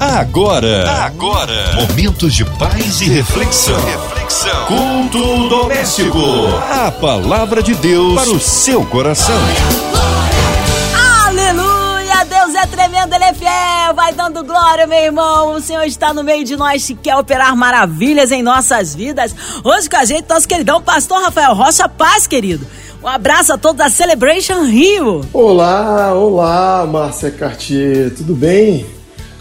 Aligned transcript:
Agora, 0.00 0.88
agora, 1.06 1.74
momentos 1.74 2.32
de 2.32 2.44
paz 2.44 3.00
e 3.00 3.08
reflexão. 3.08 3.74
reflexão. 3.84 4.66
Culto 4.66 5.48
doméstico. 5.48 6.20
A 6.70 6.92
palavra 6.92 7.60
de 7.60 7.74
Deus 7.74 8.14
para 8.14 8.30
o 8.30 8.38
seu 8.38 8.86
coração. 8.86 9.34
Aleluia! 11.26 12.24
Deus 12.28 12.54
é 12.54 12.64
tremendo, 12.66 13.12
Ele 13.12 13.24
é 13.24 13.34
fiel. 13.34 13.94
Vai 13.96 14.12
dando 14.12 14.44
glória, 14.44 14.86
meu 14.86 14.98
irmão. 15.02 15.54
O 15.54 15.60
Senhor 15.60 15.82
está 15.82 16.14
no 16.14 16.22
meio 16.22 16.44
de 16.44 16.56
nós 16.56 16.88
e 16.88 16.94
quer 16.94 17.16
operar 17.16 17.56
maravilhas 17.56 18.30
em 18.30 18.40
nossas 18.40 18.94
vidas. 18.94 19.34
Hoje 19.64 19.90
com 19.90 19.96
a 19.96 20.04
gente, 20.04 20.28
nosso 20.28 20.46
queridão 20.46 20.80
pastor 20.80 21.20
Rafael 21.22 21.54
Rocha 21.54 21.88
Paz, 21.88 22.24
querido. 22.24 22.64
Um 23.02 23.08
abraço 23.08 23.52
a 23.52 23.58
todos 23.58 23.78
da 23.78 23.88
Celebration 23.90 24.62
Rio. 24.62 25.22
Olá, 25.32 26.14
olá, 26.14 26.86
Márcia 26.86 27.32
Cartier, 27.32 28.14
tudo 28.14 28.36
bem? 28.36 28.97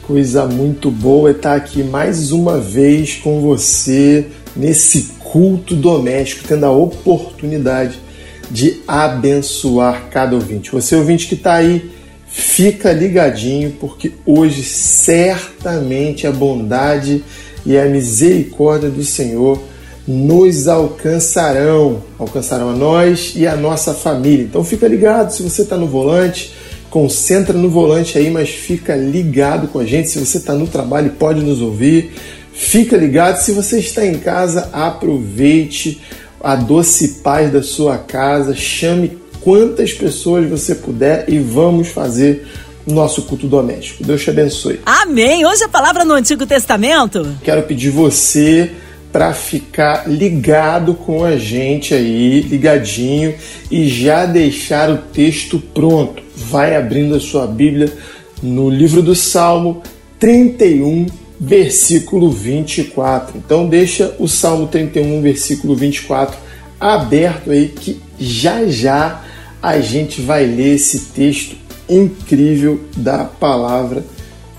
Coisa 0.07 0.45
muito 0.45 0.89
boa 0.89 1.27
é 1.27 1.33
estar 1.33 1.53
aqui 1.53 1.83
mais 1.83 2.31
uma 2.31 2.61
vez 2.61 3.17
com 3.17 3.41
você 3.41 4.27
nesse 4.55 5.09
culto 5.19 5.75
doméstico, 5.75 6.47
tendo 6.47 6.65
a 6.65 6.71
oportunidade 6.71 7.99
de 8.49 8.81
abençoar 8.87 10.07
cada 10.09 10.33
ouvinte. 10.33 10.71
Você 10.71 10.95
ouvinte 10.95 11.27
que 11.27 11.33
está 11.35 11.55
aí, 11.55 11.91
fica 12.25 12.93
ligadinho, 12.93 13.71
porque 13.81 14.13
hoje 14.25 14.63
certamente 14.63 16.25
a 16.25 16.31
bondade 16.31 17.21
e 17.65 17.77
a 17.77 17.83
misericórdia 17.83 18.89
do 18.89 19.03
Senhor 19.03 19.61
nos 20.07 20.69
alcançarão, 20.69 22.01
alcançarão 22.17 22.69
a 22.69 22.73
nós 22.73 23.33
e 23.35 23.45
a 23.45 23.57
nossa 23.57 23.93
família. 23.93 24.45
Então 24.45 24.63
fica 24.63 24.87
ligado 24.87 25.31
se 25.31 25.43
você 25.43 25.63
está 25.63 25.75
no 25.75 25.85
volante 25.85 26.53
concentra 26.97 27.55
no 27.55 27.69
volante 27.69 28.17
aí, 28.17 28.27
mas 28.31 28.49
fica 28.49 28.95
ligado 28.95 29.67
com 29.67 29.77
a 29.77 29.85
gente. 29.85 30.09
Se 30.09 30.17
você 30.17 30.39
está 30.39 30.55
no 30.55 30.65
trabalho, 30.65 31.11
pode 31.11 31.41
nos 31.41 31.61
ouvir. 31.61 32.11
Fica 32.51 32.97
ligado. 32.97 33.37
Se 33.37 33.51
você 33.51 33.77
está 33.77 34.03
em 34.03 34.17
casa, 34.17 34.67
aproveite 34.73 36.01
a 36.43 36.55
doce 36.55 37.19
paz 37.21 37.53
da 37.53 37.61
sua 37.61 37.99
casa. 37.99 38.55
Chame 38.55 39.15
quantas 39.41 39.93
pessoas 39.93 40.49
você 40.49 40.73
puder 40.73 41.25
e 41.27 41.37
vamos 41.37 41.89
fazer 41.89 42.47
nosso 42.87 43.21
culto 43.21 43.45
doméstico. 43.45 44.03
Deus 44.03 44.23
te 44.23 44.31
abençoe. 44.31 44.79
Amém. 44.83 45.45
Hoje 45.45 45.65
a 45.65 45.69
palavra 45.69 46.03
no 46.03 46.15
Antigo 46.15 46.47
Testamento. 46.47 47.37
Quero 47.43 47.61
pedir 47.61 47.91
você 47.91 48.71
para 49.11 49.33
ficar 49.33 50.09
ligado 50.09 50.95
com 50.95 51.23
a 51.23 51.37
gente 51.37 51.93
aí, 51.93 52.41
ligadinho 52.41 53.35
e 53.69 53.87
já 53.87 54.25
deixar 54.25 54.89
o 54.89 54.97
texto 54.97 55.59
pronto. 55.59 56.26
Vai 56.37 56.75
abrindo 56.75 57.15
a 57.15 57.19
sua 57.19 57.47
Bíblia 57.47 57.91
no 58.41 58.69
livro 58.69 59.01
do 59.01 59.15
Salmo 59.15 59.81
31, 60.19 61.07
versículo 61.39 62.31
24. 62.31 63.37
Então 63.37 63.67
deixa 63.67 64.15
o 64.19 64.27
Salmo 64.27 64.67
31, 64.67 65.21
versículo 65.21 65.75
24 65.75 66.47
aberto 66.79 67.51
aí 67.51 67.69
que 67.69 67.99
já 68.19 68.65
já 68.67 69.23
a 69.61 69.79
gente 69.79 70.21
vai 70.21 70.45
ler 70.45 70.75
esse 70.75 70.99
texto 71.05 71.55
incrível 71.89 72.81
da 72.95 73.25
palavra 73.25 74.03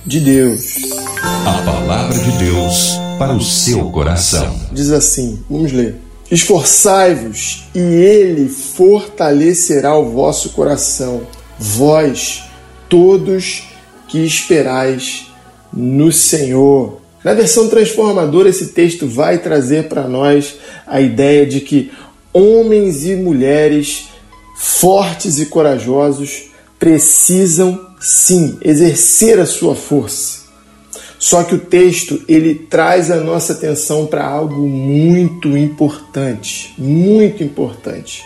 de 0.05 0.21
Deus. 0.21 0.75
A 1.23 1.63
palavra 1.65 2.19
de 2.19 2.33
Deus 2.39 2.99
para 3.19 3.35
o 3.35 3.41
seu 3.41 3.91
coração. 3.91 4.55
Diz 4.73 4.91
assim: 4.91 5.39
vamos 5.49 5.73
ler. 5.73 5.97
Esforçai-vos, 6.31 7.65
e 7.75 7.79
ele 7.79 8.51
fortalecerá 8.51 9.97
o 9.97 10.11
vosso 10.11 10.51
coração, 10.51 11.23
vós, 11.59 12.45
todos 12.89 13.65
que 14.07 14.25
esperais 14.25 15.27
no 15.73 16.13
Senhor. 16.13 17.01
Na 17.23 17.35
versão 17.35 17.69
transformadora, 17.69 18.49
esse 18.49 18.69
texto 18.69 19.07
vai 19.07 19.39
trazer 19.39 19.89
para 19.89 20.07
nós 20.07 20.55
a 20.87 21.01
ideia 21.01 21.45
de 21.45 21.61
que 21.61 21.91
homens 22.33 23.05
e 23.05 23.15
mulheres 23.17 24.09
fortes 24.57 25.39
e 25.39 25.47
corajosos 25.47 26.45
precisam 26.79 27.89
sim 28.01 28.57
exercer 28.63 29.39
a 29.39 29.47
sua 29.47 29.75
força 29.75 30.39
só 31.19 31.43
que 31.43 31.55
o 31.55 31.59
texto 31.59 32.23
ele 32.29 32.55
traz 32.55 33.11
a 33.11 33.17
nossa 33.17 33.53
atenção 33.53 34.07
para 34.07 34.25
algo 34.25 34.67
muito 34.69 35.57
importante, 35.59 36.73
muito 36.79 37.43
importante. 37.43 38.25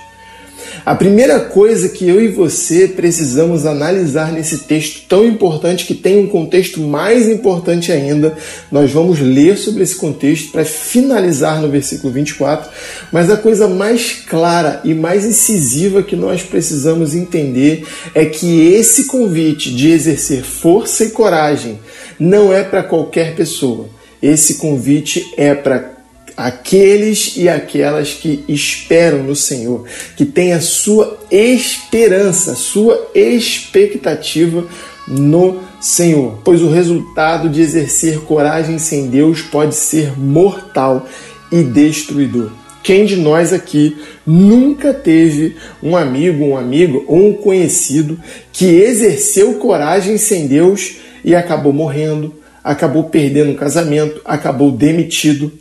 A 0.85 0.95
primeira 0.95 1.39
coisa 1.41 1.89
que 1.89 2.09
eu 2.09 2.21
e 2.21 2.29
você 2.29 2.89
precisamos 2.89 3.67
analisar 3.67 4.33
nesse 4.33 4.59
texto 4.59 5.07
tão 5.09 5.25
importante, 5.25 5.87
que 5.87 5.95
tem 5.95 6.19
um 6.19 6.27
contexto 6.27 6.81
mais 6.81 7.29
importante 7.29 7.93
ainda, 7.93 8.37
nós 8.71 8.91
vamos 8.91 9.21
ler 9.21 9.57
sobre 9.57 9.83
esse 9.83 9.97
contexto 9.97 10.51
para 10.51 10.65
finalizar 10.65 11.61
no 11.61 11.69
versículo 11.69 12.13
24, 12.13 12.71
mas 13.13 13.31
a 13.31 13.37
coisa 13.37 13.69
mais 13.69 14.23
clara 14.27 14.81
e 14.85 14.95
mais 14.95 15.25
incisiva 15.25 16.03
que 16.03 16.17
nós 16.17 16.43
precisamos 16.43 17.15
entender 17.15 17.85
é 18.15 18.25
que 18.25 18.73
esse 18.73 19.05
convite 19.05 19.75
de 19.75 19.91
exercer 19.91 20.43
força 20.43 21.05
e 21.05 21.11
coragem 21.11 21.79
não 22.19 22.53
é 22.53 22.63
para 22.63 22.83
qualquer 22.83 23.35
pessoa. 23.35 23.89
Esse 24.23 24.55
convite 24.55 25.33
é 25.37 25.55
para 25.55 26.02
aqueles 26.37 27.37
e 27.37 27.49
aquelas 27.49 28.13
que 28.15 28.45
esperam 28.49 29.23
no 29.23 29.37
Senhor, 29.37 29.85
que 30.17 30.25
têm 30.25 30.53
a 30.53 30.61
sua 30.61 31.19
esperança, 31.31 32.55
sua 32.55 33.11
expectativa 33.15 34.67
no 35.07 35.61
Senhor, 35.81 36.39
pois 36.45 36.63
o 36.63 36.71
resultado 36.71 37.49
de 37.49 37.61
exercer 37.61 38.21
coragem 38.21 38.79
sem 38.79 39.09
Deus 39.09 39.43
pode 39.43 39.75
ser 39.75 40.19
mortal 40.19 41.07
e 41.51 41.63
destruidor. 41.63 42.51
Quem 42.83 43.05
de 43.05 43.17
nós 43.17 43.53
aqui 43.53 43.97
nunca 44.27 44.93
teve 44.93 45.57
um 45.83 45.97
amigo, 45.97 46.45
um 46.45 46.57
amigo 46.57 47.05
ou 47.07 47.29
um 47.29 47.33
conhecido 47.35 48.19
que 48.53 48.65
exerceu 48.65 49.55
coragem 49.55 50.19
sem 50.19 50.49
Deus 50.49 50.97
e 51.25 51.35
acabou 51.35 51.73
morrendo, 51.73 52.35
acabou 52.63 53.05
perdendo 53.05 53.53
um 53.53 53.57
casamento, 53.57 54.21
acabou 54.25 54.73
demitido, 54.73 55.53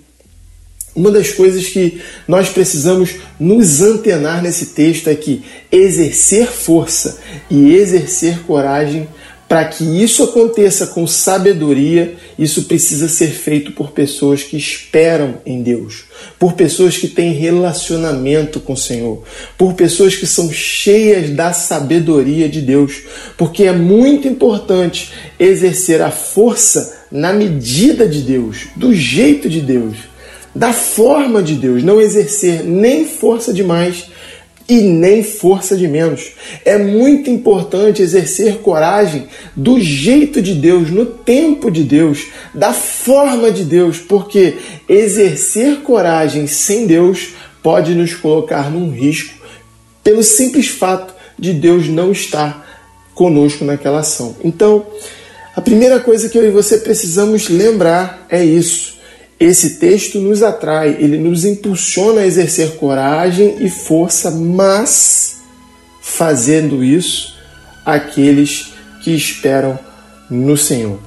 uma 0.96 1.10
das 1.10 1.32
coisas 1.32 1.68
que 1.68 2.02
nós 2.28 2.50
precisamos 2.50 3.16
nos 3.40 3.82
antenar 3.82 4.42
nesse 4.42 4.68
texto 4.68 5.10
é 5.10 5.16
que 5.16 5.44
exercer 5.72 6.48
força 6.48 7.20
e 7.50 7.74
exercer 7.74 8.40
coragem, 8.40 9.08
para 9.48 9.66
que 9.66 9.84
isso 9.84 10.24
aconteça 10.24 10.88
com 10.88 11.06
sabedoria, 11.06 12.16
isso 12.40 12.64
precisa 12.64 13.10
ser 13.10 13.32
feito 13.32 13.74
por 13.74 13.92
pessoas 13.92 14.44
que 14.44 14.56
esperam 14.56 15.40
em 15.46 15.62
Deus, 15.62 16.06
por 16.40 16.54
pessoas 16.54 16.98
que 16.98 17.10
têm 17.10 17.34
relacionamento 17.34 18.62
com 18.62 18.72
o 18.74 18.78
Senhor, 18.78 19.24
por 19.58 19.74
pessoas 19.74 20.16
que 20.16 20.26
são 20.26 20.50
cheias 20.50 21.32
da 21.32 21.52
sabedoria 21.52 22.48
de 22.48 22.62
Deus, 22.62 23.02
porque 23.38 23.64
é 23.64 23.74
muito 23.74 24.26
importante 24.26 25.12
exercer 25.38 26.02
a 26.02 26.12
força 26.12 27.02
na 27.12 27.34
medida 27.34 28.08
de 28.08 28.22
Deus, 28.22 28.68
do 28.78 28.94
jeito 28.94 29.50
de 29.50 29.60
Deus 29.60 30.11
da 30.54 30.74
forma 30.74 31.42
de 31.42 31.56
Deus, 31.56 31.84
não 31.84 32.02
exercer 32.02 32.64
nem 32.64 33.06
força 33.06 33.54
de 33.54 33.64
mais 33.64 34.08
e 34.68 34.82
nem 34.82 35.24
força 35.24 35.76
de 35.76 35.88
menos. 35.88 36.32
É 36.64 36.78
muito 36.78 37.30
importante 37.30 38.02
exercer 38.02 38.60
coragem 38.60 39.28
do 39.56 39.80
jeito 39.80 40.42
de 40.42 40.54
Deus, 40.54 40.90
no 40.90 41.06
tempo 41.06 41.70
de 41.70 41.84
Deus, 41.84 42.28
da 42.54 42.74
forma 42.74 43.52
de 43.52 43.64
Deus, 43.64 43.98
porque 43.98 44.58
exercer 44.88 45.82
coragem 45.82 46.48
sem 46.48 46.86
Deus 46.86 47.30
pode 47.64 47.94
nos 47.94 48.14
colocar 48.14 48.70
num 48.70 48.92
risco 48.92 49.42
pelo 50.04 50.24
simples 50.24 50.68
fato 50.68 51.14
de 51.38 51.54
Deus 51.54 51.88
não 51.88 52.12
estar 52.12 52.66
conosco 53.14 53.66
naquela 53.66 54.00
ação. 54.00 54.36
Então, 54.44 54.86
a 55.56 55.62
primeira 55.62 56.00
coisa 56.00 56.30
que 56.30 56.38
eu 56.38 56.48
e 56.48 56.52
você 56.52 56.78
precisamos 56.78 57.50
lembrar 57.50 58.26
é 58.30 58.44
isso 58.44 58.91
esse 59.42 59.80
texto 59.80 60.20
nos 60.20 60.44
atrai, 60.44 60.98
ele 61.00 61.18
nos 61.18 61.46
impulsiona 61.46 62.22
a 62.22 62.28
exercer 62.28 62.76
coragem 62.76 63.56
e 63.60 63.72
força, 63.72 64.30
mas 64.30 65.38
fazendo 66.00 66.84
isso 66.84 67.36
aqueles 67.84 68.72
que 69.04 69.10
esperam 69.16 69.80
no 70.30 70.56
Senhor. 70.56 71.00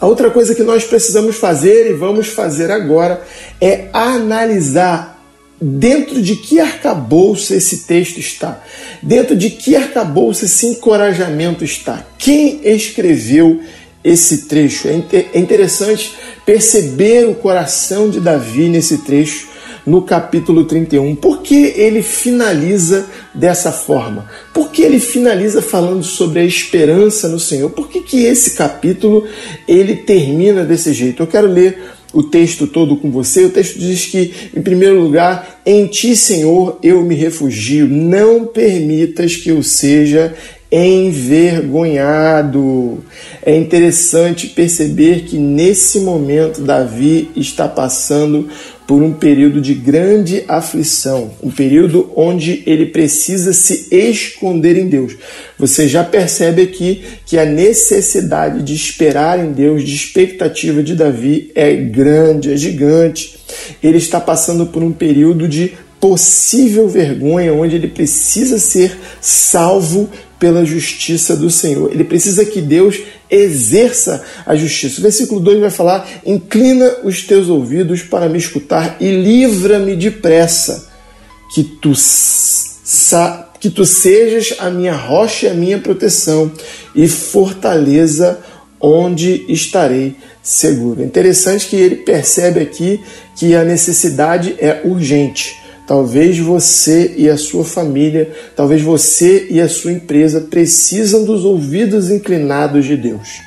A 0.00 0.06
outra 0.06 0.30
coisa 0.30 0.54
que 0.54 0.62
nós 0.62 0.84
precisamos 0.84 1.36
fazer 1.36 1.90
e 1.90 1.92
vamos 1.92 2.28
fazer 2.28 2.70
agora 2.70 3.22
é 3.60 3.90
analisar 3.92 5.22
dentro 5.60 6.22
de 6.22 6.36
que 6.36 6.58
arcabouço 6.58 7.52
esse 7.52 7.86
texto 7.86 8.18
está, 8.18 8.62
dentro 9.02 9.36
de 9.36 9.50
que 9.50 9.76
arcabouço 9.76 10.46
esse 10.46 10.66
encorajamento 10.66 11.64
está, 11.64 12.02
quem 12.16 12.60
escreveu 12.64 13.60
esse 14.06 14.46
trecho. 14.46 14.86
É, 14.86 15.26
é 15.34 15.38
interessante 15.38 16.14
perceber 16.46 17.28
o 17.28 17.34
coração 17.34 18.08
de 18.08 18.20
Davi 18.20 18.68
nesse 18.68 18.98
trecho, 18.98 19.48
no 19.84 20.02
capítulo 20.02 20.64
31. 20.64 21.16
Por 21.16 21.42
que 21.42 21.74
ele 21.76 22.02
finaliza 22.02 23.06
dessa 23.34 23.72
forma? 23.72 24.30
Por 24.54 24.70
que 24.70 24.82
ele 24.82 25.00
finaliza 25.00 25.60
falando 25.60 26.04
sobre 26.04 26.38
a 26.38 26.44
esperança 26.44 27.28
no 27.28 27.40
Senhor? 27.40 27.70
Por 27.70 27.88
que, 27.88 28.00
que 28.00 28.24
esse 28.24 28.52
capítulo 28.54 29.26
ele 29.66 29.96
termina 29.96 30.64
desse 30.64 30.92
jeito? 30.92 31.24
Eu 31.24 31.26
quero 31.26 31.48
ler 31.48 31.76
o 32.12 32.22
texto 32.22 32.66
todo 32.66 32.96
com 32.96 33.10
você. 33.10 33.44
O 33.44 33.50
texto 33.50 33.78
diz 33.78 34.06
que, 34.06 34.32
em 34.56 34.62
primeiro 34.62 35.00
lugar, 35.00 35.60
em 35.66 35.86
ti, 35.86 36.16
Senhor, 36.16 36.78
eu 36.82 37.02
me 37.02 37.14
refugio. 37.14 37.88
Não 37.88 38.46
permitas 38.46 39.36
que 39.36 39.50
eu 39.50 39.62
seja 39.62 40.34
envergonhado. 40.70 43.02
É 43.44 43.56
interessante 43.56 44.46
perceber 44.48 45.22
que 45.22 45.38
nesse 45.38 46.00
momento 46.00 46.60
Davi 46.62 47.30
está 47.36 47.66
passando 47.68 48.48
por 48.86 49.02
um 49.02 49.12
período 49.12 49.60
de 49.60 49.74
grande 49.74 50.44
aflição, 50.46 51.32
um 51.42 51.50
período 51.50 52.08
onde 52.14 52.62
ele 52.66 52.86
precisa 52.86 53.52
se 53.52 53.88
esconder 53.90 54.78
em 54.78 54.88
Deus. 54.88 55.16
Você 55.58 55.88
já 55.88 56.04
percebe 56.04 56.62
aqui 56.62 57.02
que 57.24 57.36
a 57.36 57.44
necessidade 57.44 58.62
de 58.62 58.74
esperar 58.74 59.44
em 59.44 59.50
Deus, 59.52 59.82
de 59.82 59.92
expectativa 59.94 60.84
de 60.84 60.94
Davi 60.94 61.50
é 61.54 61.74
grande, 61.74 62.52
é 62.52 62.56
gigante. 62.56 63.36
Ele 63.82 63.98
está 63.98 64.20
passando 64.20 64.66
por 64.66 64.84
um 64.84 64.92
período 64.92 65.48
de 65.48 65.72
possível 66.00 66.88
vergonha, 66.88 67.52
onde 67.52 67.74
ele 67.74 67.88
precisa 67.88 68.58
ser 68.58 68.96
salvo 69.20 70.08
pela 70.38 70.64
justiça 70.64 71.36
do 71.36 71.50
Senhor. 71.50 71.90
Ele 71.90 72.04
precisa 72.04 72.44
que 72.44 72.60
Deus 72.60 72.98
exerça 73.30 74.22
a 74.44 74.54
justiça. 74.54 75.00
O 75.00 75.02
versículo 75.02 75.40
2 75.40 75.60
vai 75.60 75.70
falar: 75.70 76.08
Inclina 76.24 76.98
os 77.04 77.22
teus 77.22 77.48
ouvidos 77.48 78.02
para 78.02 78.28
me 78.28 78.38
escutar 78.38 78.96
e 79.00 79.10
livra-me 79.10 79.96
depressa, 79.96 80.88
que 81.54 81.62
tu, 81.62 81.92
que 83.60 83.70
tu 83.70 83.84
sejas 83.84 84.54
a 84.58 84.70
minha 84.70 84.94
rocha 84.94 85.46
e 85.46 85.50
a 85.50 85.54
minha 85.54 85.78
proteção 85.78 86.50
e 86.94 87.08
fortaleza 87.08 88.38
onde 88.80 89.44
estarei 89.48 90.16
seguro. 90.42 91.02
É 91.02 91.04
interessante 91.04 91.66
que 91.66 91.76
ele 91.76 91.96
percebe 91.96 92.60
aqui 92.60 93.00
que 93.34 93.54
a 93.54 93.64
necessidade 93.64 94.54
é 94.58 94.82
urgente. 94.84 95.65
Talvez 95.86 96.38
você 96.38 97.14
e 97.16 97.28
a 97.28 97.36
sua 97.36 97.64
família, 97.64 98.32
talvez 98.56 98.82
você 98.82 99.46
e 99.48 99.60
a 99.60 99.68
sua 99.68 99.92
empresa 99.92 100.40
precisam 100.40 101.24
dos 101.24 101.44
ouvidos 101.44 102.10
inclinados 102.10 102.84
de 102.84 102.96
Deus. 102.96 103.40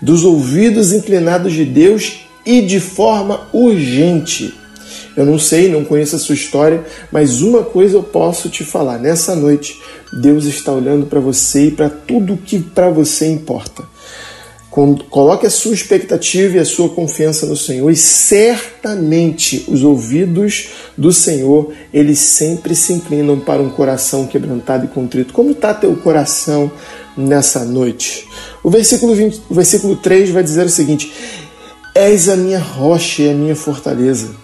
Dos 0.00 0.24
ouvidos 0.24 0.92
inclinados 0.92 1.52
de 1.52 1.64
Deus 1.64 2.20
e 2.46 2.62
de 2.62 2.78
forma 2.78 3.48
urgente. 3.52 4.54
Eu 5.16 5.26
não 5.26 5.38
sei, 5.38 5.68
não 5.68 5.84
conheço 5.84 6.14
a 6.14 6.18
sua 6.20 6.34
história, 6.34 6.84
mas 7.10 7.42
uma 7.42 7.64
coisa 7.64 7.96
eu 7.96 8.02
posso 8.02 8.48
te 8.48 8.64
falar: 8.64 8.98
nessa 8.98 9.34
noite, 9.34 9.76
Deus 10.12 10.44
está 10.44 10.72
olhando 10.72 11.06
para 11.06 11.18
você 11.18 11.66
e 11.66 11.70
para 11.72 11.90
tudo 11.90 12.36
que 12.36 12.60
para 12.60 12.88
você 12.88 13.26
importa. 13.26 13.82
Coloque 14.70 15.46
a 15.46 15.50
sua 15.50 15.74
expectativa 15.74 16.56
e 16.56 16.60
a 16.60 16.64
sua 16.64 16.88
confiança 16.88 17.44
no 17.44 17.56
Senhor 17.56 17.90
e 17.90 17.96
certamente 17.96 19.64
os 19.66 19.82
ouvidos 19.82 20.68
do 20.96 21.12
Senhor, 21.12 21.72
eles 21.92 22.20
sempre 22.20 22.76
se 22.76 22.92
inclinam 22.92 23.40
para 23.40 23.60
um 23.60 23.68
coração 23.68 24.28
quebrantado 24.28 24.84
e 24.84 24.88
contrito. 24.88 25.32
Como 25.32 25.50
está 25.50 25.74
teu 25.74 25.96
coração 25.96 26.70
nessa 27.16 27.64
noite? 27.64 28.28
O 28.62 28.70
versículo, 28.70 29.12
20, 29.12 29.42
o 29.50 29.54
versículo 29.54 29.96
3 29.96 30.30
vai 30.30 30.44
dizer 30.44 30.66
o 30.66 30.70
seguinte: 30.70 31.12
És 31.92 32.28
a 32.28 32.36
minha 32.36 32.60
rocha 32.60 33.22
e 33.22 33.30
a 33.30 33.34
minha 33.34 33.56
fortaleza. 33.56 34.36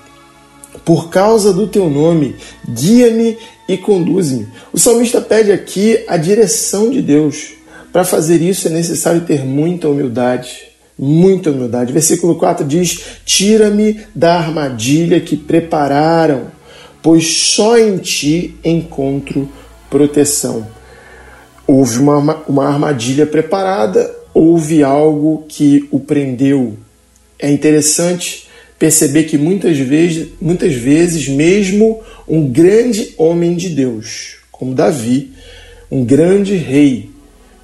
Por 0.84 1.08
causa 1.08 1.52
do 1.52 1.68
teu 1.68 1.88
nome, 1.88 2.34
guia-me 2.68 3.38
e 3.68 3.76
conduz-me. 3.76 4.48
O 4.72 4.78
salmista 4.78 5.20
pede 5.20 5.52
aqui 5.52 6.04
a 6.08 6.16
direção 6.16 6.90
de 6.90 7.00
Deus. 7.00 7.54
Para 7.96 8.04
fazer 8.04 8.42
isso 8.42 8.68
é 8.68 8.70
necessário 8.70 9.22
ter 9.22 9.42
muita 9.42 9.88
humildade, 9.88 10.68
muita 10.98 11.50
humildade. 11.50 11.94
Versículo 11.94 12.34
4 12.34 12.62
diz: 12.62 13.00
Tira-me 13.24 14.02
da 14.14 14.34
armadilha 14.36 15.18
que 15.18 15.34
prepararam, 15.34 16.48
pois 17.02 17.26
só 17.26 17.78
em 17.78 17.96
ti 17.96 18.54
encontro 18.62 19.48
proteção. 19.88 20.66
Houve 21.66 21.98
uma, 22.00 22.44
uma 22.46 22.68
armadilha 22.68 23.24
preparada, 23.24 24.14
houve 24.34 24.82
algo 24.82 25.46
que 25.48 25.88
o 25.90 25.98
prendeu. 25.98 26.76
É 27.38 27.50
interessante 27.50 28.46
perceber 28.78 29.22
que 29.22 29.38
muitas 29.38 29.78
vezes, 29.78 30.28
muitas 30.38 30.74
vezes, 30.74 31.28
mesmo 31.28 32.02
um 32.28 32.46
grande 32.46 33.14
homem 33.16 33.56
de 33.56 33.70
Deus, 33.70 34.36
como 34.52 34.74
Davi, 34.74 35.32
um 35.90 36.04
grande 36.04 36.56
rei, 36.56 37.15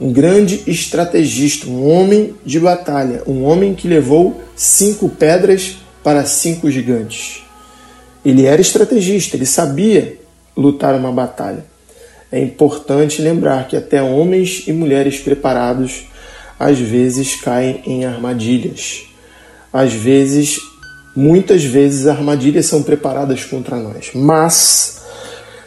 um 0.02 0.12
grande 0.12 0.64
estrategista, 0.66 1.68
um 1.68 1.88
homem 1.88 2.34
de 2.44 2.58
batalha, 2.58 3.22
um 3.24 3.44
homem 3.44 3.72
que 3.72 3.86
levou 3.86 4.42
cinco 4.56 5.08
pedras 5.08 5.76
para 6.02 6.24
cinco 6.24 6.68
gigantes. 6.68 7.44
Ele 8.24 8.44
era 8.44 8.60
estrategista, 8.60 9.36
ele 9.36 9.46
sabia 9.46 10.18
lutar 10.56 10.96
uma 10.96 11.12
batalha. 11.12 11.64
É 12.32 12.40
importante 12.40 13.22
lembrar 13.22 13.68
que 13.68 13.76
até 13.76 14.02
homens 14.02 14.64
e 14.66 14.72
mulheres 14.72 15.20
preparados 15.20 16.06
às 16.58 16.80
vezes 16.80 17.36
caem 17.36 17.80
em 17.86 18.04
armadilhas. 18.04 19.04
Às 19.72 19.92
vezes, 19.92 20.58
muitas 21.14 21.62
vezes, 21.62 22.08
armadilhas 22.08 22.66
são 22.66 22.82
preparadas 22.82 23.44
contra 23.44 23.76
nós. 23.76 24.10
Mas 24.14 25.01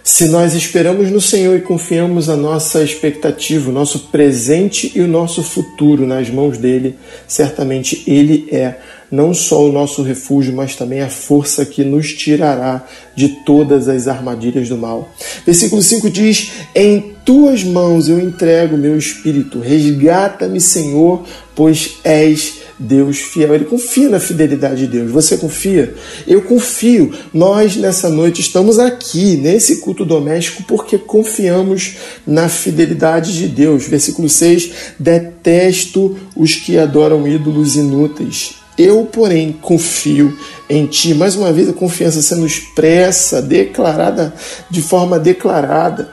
se 0.05 0.27
nós 0.27 0.53
esperamos 0.53 1.09
no 1.09 1.19
Senhor 1.19 1.57
e 1.57 1.61
confiamos 1.61 2.29
a 2.29 2.37
nossa 2.37 2.83
expectativa, 2.83 3.71
o 3.71 3.73
nosso 3.73 4.01
presente 4.11 4.91
e 4.93 5.01
o 5.01 5.07
nosso 5.07 5.41
futuro 5.41 6.05
nas 6.05 6.29
mãos 6.29 6.59
dele, 6.59 6.95
certamente 7.27 8.03
ele 8.05 8.47
é 8.51 8.75
não 9.11 9.33
só 9.33 9.65
o 9.65 9.71
nosso 9.71 10.03
refúgio, 10.03 10.53
mas 10.53 10.75
também 10.75 11.01
a 11.01 11.09
força 11.09 11.65
que 11.65 11.83
nos 11.83 12.13
tirará 12.13 12.85
de 13.15 13.29
todas 13.43 13.89
as 13.89 14.07
armadilhas 14.07 14.69
do 14.69 14.77
mal. 14.77 15.11
Versículo 15.43 15.81
5 15.81 16.07
diz: 16.11 16.51
Em 16.75 17.15
tuas 17.25 17.63
mãos 17.63 18.07
eu 18.07 18.19
entrego 18.19 18.77
meu 18.77 18.95
espírito, 18.99 19.59
resgata-me, 19.59 20.61
Senhor, 20.61 21.23
pois 21.55 21.95
és 22.03 22.64
Deus 22.77 23.17
fiel. 23.17 23.53
Ele 23.55 23.65
confia 23.65 24.09
na 24.09 24.19
fidelidade 24.19 24.81
de 24.81 24.87
Deus. 24.87 25.11
Você 25.11 25.37
confia? 25.37 25.93
Eu 26.27 26.41
confio. 26.41 27.13
Nós, 27.33 27.75
nessa 27.75 28.09
noite, 28.09 28.41
estamos 28.41 28.79
aqui, 28.79 29.37
nesse 29.37 29.77
culto 29.77 30.05
doméstico, 30.05 30.63
porque 30.63 30.97
confiamos 30.97 31.95
na 32.25 32.49
fidelidade 32.49 33.33
de 33.33 33.47
Deus. 33.47 33.87
Versículo 33.87 34.27
6: 34.27 34.71
Detesto 34.99 36.17
os 36.35 36.55
que 36.55 36.77
adoram 36.77 37.27
ídolos 37.27 37.75
inúteis. 37.75 38.55
Eu, 38.77 39.05
porém, 39.05 39.55
confio 39.61 40.37
em 40.69 40.85
ti. 40.85 41.13
Mais 41.13 41.35
uma 41.35 41.53
vez, 41.53 41.69
a 41.69 41.73
confiança 41.73 42.21
sendo 42.21 42.45
expressa, 42.45 43.41
declarada, 43.41 44.33
de 44.69 44.81
forma 44.81 45.17
declarada. 45.17 46.09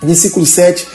Versículo 0.00 0.46
7: 0.46 0.86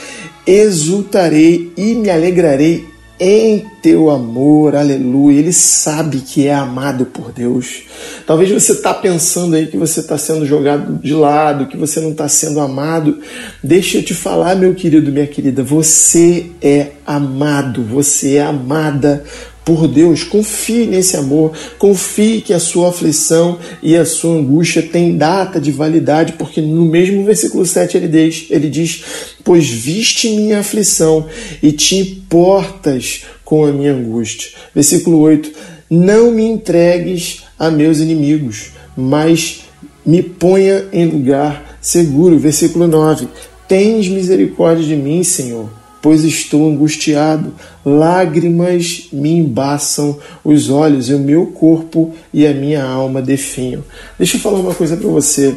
Exultarei 0.46 1.72
e 1.76 1.94
me 1.94 2.08
alegrarei 2.08 2.86
em 3.20 3.66
teu 3.82 4.10
amor, 4.10 4.76
aleluia. 4.76 5.40
Ele 5.40 5.52
sabe 5.52 6.18
que 6.18 6.46
é 6.46 6.54
amado 6.54 7.06
por 7.06 7.32
Deus. 7.32 7.82
Talvez 8.26 8.50
você 8.50 8.72
está 8.72 8.94
pensando 8.94 9.56
aí 9.56 9.66
que 9.66 9.76
você 9.76 10.00
está 10.00 10.16
sendo 10.16 10.46
jogado 10.46 10.98
de 11.02 11.12
lado, 11.12 11.66
que 11.66 11.76
você 11.76 12.00
não 12.00 12.10
está 12.10 12.28
sendo 12.28 12.60
amado. 12.60 13.18
Deixa 13.62 13.98
eu 13.98 14.02
te 14.02 14.14
falar, 14.14 14.54
meu 14.54 14.74
querido, 14.74 15.10
minha 15.10 15.26
querida, 15.26 15.62
você 15.62 16.50
é 16.62 16.92
amado, 17.06 17.82
você 17.82 18.36
é 18.36 18.42
amada 18.42 19.24
por 19.68 19.86
Deus. 19.86 20.24
Confie 20.24 20.86
nesse 20.86 21.14
amor, 21.14 21.52
confie 21.78 22.40
que 22.40 22.54
a 22.54 22.58
sua 22.58 22.88
aflição 22.88 23.58
e 23.82 23.94
a 23.94 24.06
sua 24.06 24.38
angústia 24.38 24.80
têm 24.80 25.14
data 25.14 25.60
de 25.60 25.70
validade, 25.70 26.32
porque 26.38 26.62
no 26.62 26.86
mesmo 26.86 27.22
versículo 27.22 27.66
7 27.66 27.98
ele 27.98 28.08
diz, 28.08 28.46
ele 28.48 28.70
diz: 28.70 29.04
Pois 29.44 29.68
viste 29.68 30.30
minha 30.30 30.60
aflição 30.60 31.26
e 31.62 31.70
te 31.70 31.96
importas 31.96 33.26
com 33.44 33.66
a 33.66 33.70
minha 33.70 33.92
angústia. 33.92 34.52
Versículo 34.74 35.18
8: 35.18 35.52
Não 35.90 36.30
me 36.30 36.44
entregues 36.44 37.42
a 37.58 37.70
meus 37.70 37.98
inimigos, 37.98 38.70
mas 38.96 39.64
me 40.04 40.22
ponha 40.22 40.86
em 40.94 41.04
lugar 41.04 41.78
seguro. 41.78 42.38
Versículo 42.38 42.88
9: 42.88 43.28
Tens 43.68 44.08
misericórdia 44.08 44.86
de 44.86 44.96
mim, 44.96 45.22
Senhor 45.22 45.77
pois 46.02 46.24
estou 46.24 46.68
angustiado. 46.68 47.52
Lágrimas 47.84 49.08
me 49.12 49.30
embaçam 49.30 50.18
os 50.44 50.70
olhos, 50.70 51.08
e 51.08 51.14
o 51.14 51.18
meu 51.18 51.46
corpo 51.46 52.14
e 52.32 52.46
a 52.46 52.54
minha 52.54 52.84
alma 52.84 53.20
definham. 53.20 53.84
Deixa 54.16 54.36
eu 54.36 54.40
falar 54.40 54.60
uma 54.60 54.74
coisa 54.74 54.96
para 54.96 55.08
você. 55.08 55.56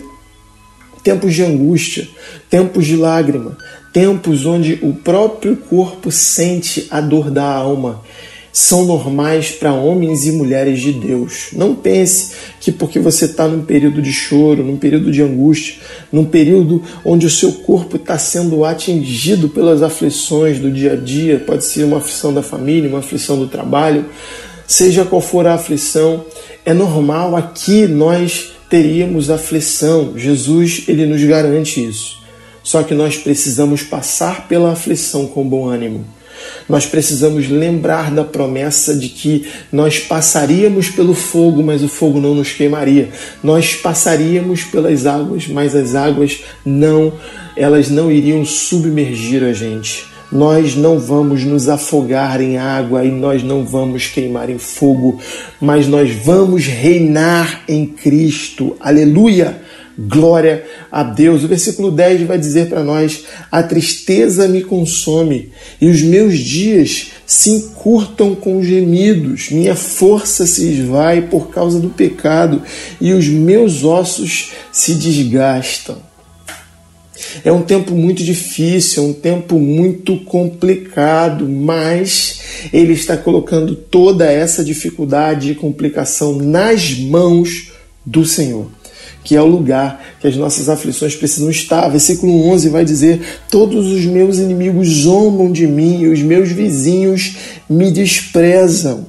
Tempos 1.03 1.33
de 1.33 1.43
angústia, 1.43 2.07
tempos 2.49 2.85
de 2.85 2.95
lágrima, 2.95 3.57
tempos 3.91 4.45
onde 4.45 4.79
o 4.83 4.93
próprio 4.93 5.57
corpo 5.57 6.11
sente 6.11 6.87
a 6.91 7.01
dor 7.01 7.31
da 7.31 7.43
alma. 7.43 8.01
São 8.51 8.85
normais 8.85 9.51
para 9.51 9.73
homens 9.73 10.25
e 10.25 10.31
mulheres 10.31 10.79
de 10.79 10.91
Deus. 10.91 11.49
Não 11.53 11.73
pense 11.73 12.33
que 12.59 12.71
porque 12.71 12.99
você 12.99 13.25
está 13.25 13.47
num 13.47 13.63
período 13.63 14.01
de 14.01 14.11
choro, 14.11 14.63
num 14.63 14.77
período 14.77 15.11
de 15.11 15.21
angústia, 15.21 15.75
num 16.11 16.25
período 16.25 16.83
onde 17.05 17.25
o 17.25 17.29
seu 17.29 17.53
corpo 17.53 17.95
está 17.95 18.17
sendo 18.17 18.65
atingido 18.65 19.49
pelas 19.49 19.81
aflições 19.81 20.59
do 20.59 20.71
dia 20.71 20.93
a 20.93 20.95
dia, 20.95 21.39
pode 21.39 21.63
ser 21.63 21.83
uma 21.83 21.97
aflição 21.97 22.33
da 22.33 22.41
família, 22.41 22.89
uma 22.89 22.99
aflição 22.99 23.37
do 23.39 23.47
trabalho, 23.47 24.05
seja 24.67 25.05
qual 25.05 25.21
for 25.21 25.47
a 25.47 25.53
aflição, 25.53 26.25
é 26.65 26.73
normal 26.73 27.35
aqui 27.35 27.87
nós 27.87 28.51
teríamos 28.69 29.29
aflição. 29.29 30.13
Jesus, 30.15 30.83
ele 30.87 31.05
nos 31.05 31.23
garante 31.23 31.85
isso. 31.85 32.21
Só 32.63 32.83
que 32.83 32.93
nós 32.93 33.17
precisamos 33.17 33.81
passar 33.81 34.47
pela 34.47 34.71
aflição 34.71 35.25
com 35.25 35.47
bom 35.47 35.67
ânimo. 35.67 36.05
Nós 36.67 36.85
precisamos 36.85 37.49
lembrar 37.49 38.11
da 38.11 38.23
promessa 38.23 38.95
de 38.95 39.09
que 39.09 39.47
nós 39.71 39.99
passaríamos 39.99 40.89
pelo 40.89 41.13
fogo, 41.13 41.61
mas 41.63 41.83
o 41.83 41.87
fogo 41.87 42.19
não 42.19 42.35
nos 42.35 42.51
queimaria. 42.51 43.09
Nós 43.43 43.75
passaríamos 43.75 44.63
pelas 44.63 45.05
águas, 45.05 45.47
mas 45.47 45.75
as 45.75 45.95
águas 45.95 46.43
não, 46.65 47.13
elas 47.55 47.89
não 47.89 48.11
iriam 48.11 48.45
submergir 48.45 49.43
a 49.43 49.53
gente. 49.53 50.11
Nós 50.31 50.77
não 50.77 50.97
vamos 50.97 51.43
nos 51.43 51.67
afogar 51.67 52.39
em 52.39 52.57
água 52.57 53.03
e 53.03 53.11
nós 53.11 53.43
não 53.43 53.65
vamos 53.65 54.07
queimar 54.07 54.49
em 54.49 54.57
fogo, 54.57 55.19
mas 55.59 55.87
nós 55.87 56.09
vamos 56.11 56.65
reinar 56.65 57.63
em 57.67 57.85
Cristo. 57.85 58.77
Aleluia! 58.79 59.60
Glória 59.97 60.63
a 60.91 61.03
Deus. 61.03 61.43
O 61.43 61.47
versículo 61.47 61.91
10 61.91 62.23
vai 62.23 62.37
dizer 62.37 62.69
para 62.69 62.83
nós: 62.83 63.25
A 63.51 63.61
tristeza 63.61 64.47
me 64.47 64.63
consome 64.63 65.49
e 65.79 65.89
os 65.89 66.01
meus 66.01 66.37
dias 66.37 67.11
se 67.25 67.49
encurtam 67.49 68.35
com 68.35 68.63
gemidos, 68.63 69.49
minha 69.51 69.75
força 69.75 70.45
se 70.45 70.67
esvai 70.67 71.21
por 71.21 71.49
causa 71.49 71.79
do 71.79 71.89
pecado 71.89 72.61
e 72.99 73.13
os 73.13 73.27
meus 73.27 73.83
ossos 73.83 74.51
se 74.71 74.95
desgastam. 74.95 75.97
É 77.45 77.51
um 77.51 77.61
tempo 77.61 77.93
muito 77.93 78.23
difícil, 78.23 79.03
é 79.03 79.05
um 79.05 79.13
tempo 79.13 79.57
muito 79.57 80.17
complicado, 80.25 81.47
mas 81.47 82.41
ele 82.73 82.93
está 82.93 83.15
colocando 83.15 83.75
toda 83.75 84.29
essa 84.29 84.63
dificuldade 84.63 85.51
e 85.51 85.55
complicação 85.55 86.35
nas 86.35 86.93
mãos 86.97 87.71
do 88.05 88.25
Senhor 88.25 88.69
que 89.23 89.35
é 89.35 89.41
o 89.41 89.45
lugar 89.45 90.03
que 90.19 90.27
as 90.27 90.35
nossas 90.35 90.69
aflições 90.69 91.15
precisam 91.15 91.49
estar. 91.49 91.87
Versículo 91.89 92.47
11 92.49 92.69
vai 92.69 92.83
dizer: 92.83 93.21
Todos 93.49 93.87
os 93.87 94.05
meus 94.05 94.37
inimigos 94.37 94.87
zombam 94.87 95.51
de 95.51 95.67
mim 95.67 96.01
e 96.01 96.07
os 96.07 96.21
meus 96.21 96.51
vizinhos 96.51 97.37
me 97.69 97.91
desprezam. 97.91 99.05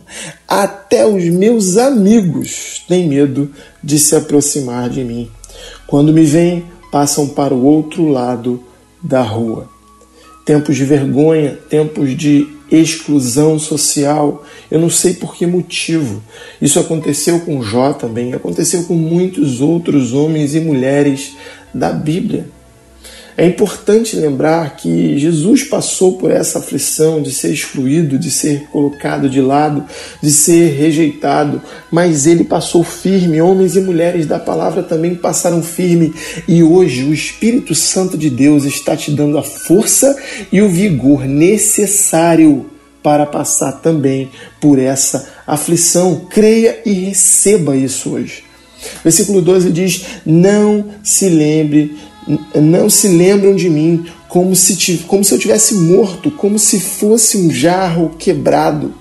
Até 0.46 1.06
os 1.06 1.24
meus 1.24 1.76
amigos 1.76 2.82
têm 2.86 3.08
medo 3.08 3.50
de 3.82 3.98
se 3.98 4.14
aproximar 4.14 4.90
de 4.90 5.02
mim. 5.02 5.30
Quando 5.86 6.12
me 6.12 6.24
veem, 6.24 6.64
passam 6.90 7.26
para 7.28 7.54
o 7.54 7.64
outro 7.64 8.08
lado 8.08 8.62
da 9.02 9.22
rua. 9.22 9.68
Tempos 10.44 10.76
de 10.76 10.84
vergonha, 10.84 11.58
tempos 11.70 12.16
de 12.16 12.46
exclusão 12.76 13.58
social. 13.58 14.44
Eu 14.70 14.80
não 14.80 14.90
sei 14.90 15.14
por 15.14 15.34
que 15.34 15.46
motivo. 15.46 16.22
Isso 16.60 16.80
aconteceu 16.80 17.40
com 17.40 17.62
Jó 17.62 17.92
também, 17.92 18.32
aconteceu 18.32 18.84
com 18.84 18.94
muitos 18.94 19.60
outros 19.60 20.12
homens 20.12 20.54
e 20.54 20.60
mulheres 20.60 21.34
da 21.74 21.92
Bíblia. 21.92 22.46
É 23.36 23.46
importante 23.46 24.14
lembrar 24.14 24.76
que 24.76 25.18
Jesus 25.18 25.64
passou 25.64 26.18
por 26.18 26.30
essa 26.30 26.58
aflição 26.58 27.22
de 27.22 27.32
ser 27.32 27.50
excluído, 27.50 28.18
de 28.18 28.30
ser 28.30 28.64
colocado 28.70 29.28
de 29.28 29.40
lado, 29.40 29.84
de 30.22 30.30
ser 30.30 30.74
rejeitado, 30.74 31.62
mas 31.90 32.26
ele 32.26 32.44
passou 32.44 32.84
firme. 32.84 33.40
Homens 33.40 33.74
e 33.74 33.80
mulheres 33.80 34.26
da 34.26 34.38
palavra 34.38 34.82
também 34.82 35.14
passaram 35.14 35.62
firme, 35.62 36.12
e 36.46 36.62
hoje 36.62 37.04
o 37.04 37.14
Espírito 37.14 37.74
Santo 37.74 38.18
de 38.18 38.28
Deus 38.28 38.64
está 38.64 38.94
te 38.96 39.10
dando 39.10 39.38
a 39.38 39.42
força 39.42 40.14
e 40.52 40.60
o 40.60 40.68
vigor 40.68 41.24
necessário 41.24 42.66
para 43.02 43.24
passar 43.24 43.72
também 43.72 44.30
por 44.60 44.78
essa 44.78 45.28
aflição. 45.46 46.26
Creia 46.30 46.80
e 46.84 46.92
receba 46.92 47.74
isso 47.74 48.10
hoje. 48.10 48.44
Versículo 49.02 49.40
12 49.40 49.72
diz: 49.72 50.04
Não 50.26 50.86
se 51.02 51.28
lembre 51.28 51.96
não 52.54 52.88
se 52.88 53.08
lembram 53.08 53.54
de 53.54 53.68
mim 53.68 54.06
como 54.28 54.54
se, 54.54 54.98
como 55.06 55.24
se 55.24 55.34
eu 55.34 55.38
tivesse 55.38 55.74
morto, 55.74 56.30
como 56.30 56.58
se 56.58 56.80
fosse 56.80 57.36
um 57.36 57.50
jarro 57.50 58.14
quebrado. 58.18 58.94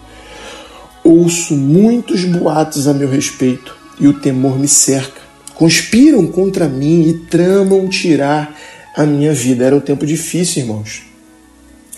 Ouço 1.03 1.55
muitos 1.55 2.25
boatos 2.25 2.87
a 2.87 2.93
meu 2.93 3.09
respeito 3.09 3.75
e 3.99 4.07
o 4.07 4.19
temor 4.19 4.59
me 4.59 4.67
cerca. 4.67 5.21
Conspiram 5.55 6.25
contra 6.27 6.67
mim 6.67 7.07
e 7.07 7.13
tramam 7.13 7.87
tirar 7.87 8.57
a 8.95 9.05
minha 9.05 9.33
vida. 9.33 9.65
Era 9.65 9.75
um 9.75 9.79
tempo 9.79 10.05
difícil, 10.05 10.63
irmãos. 10.63 11.03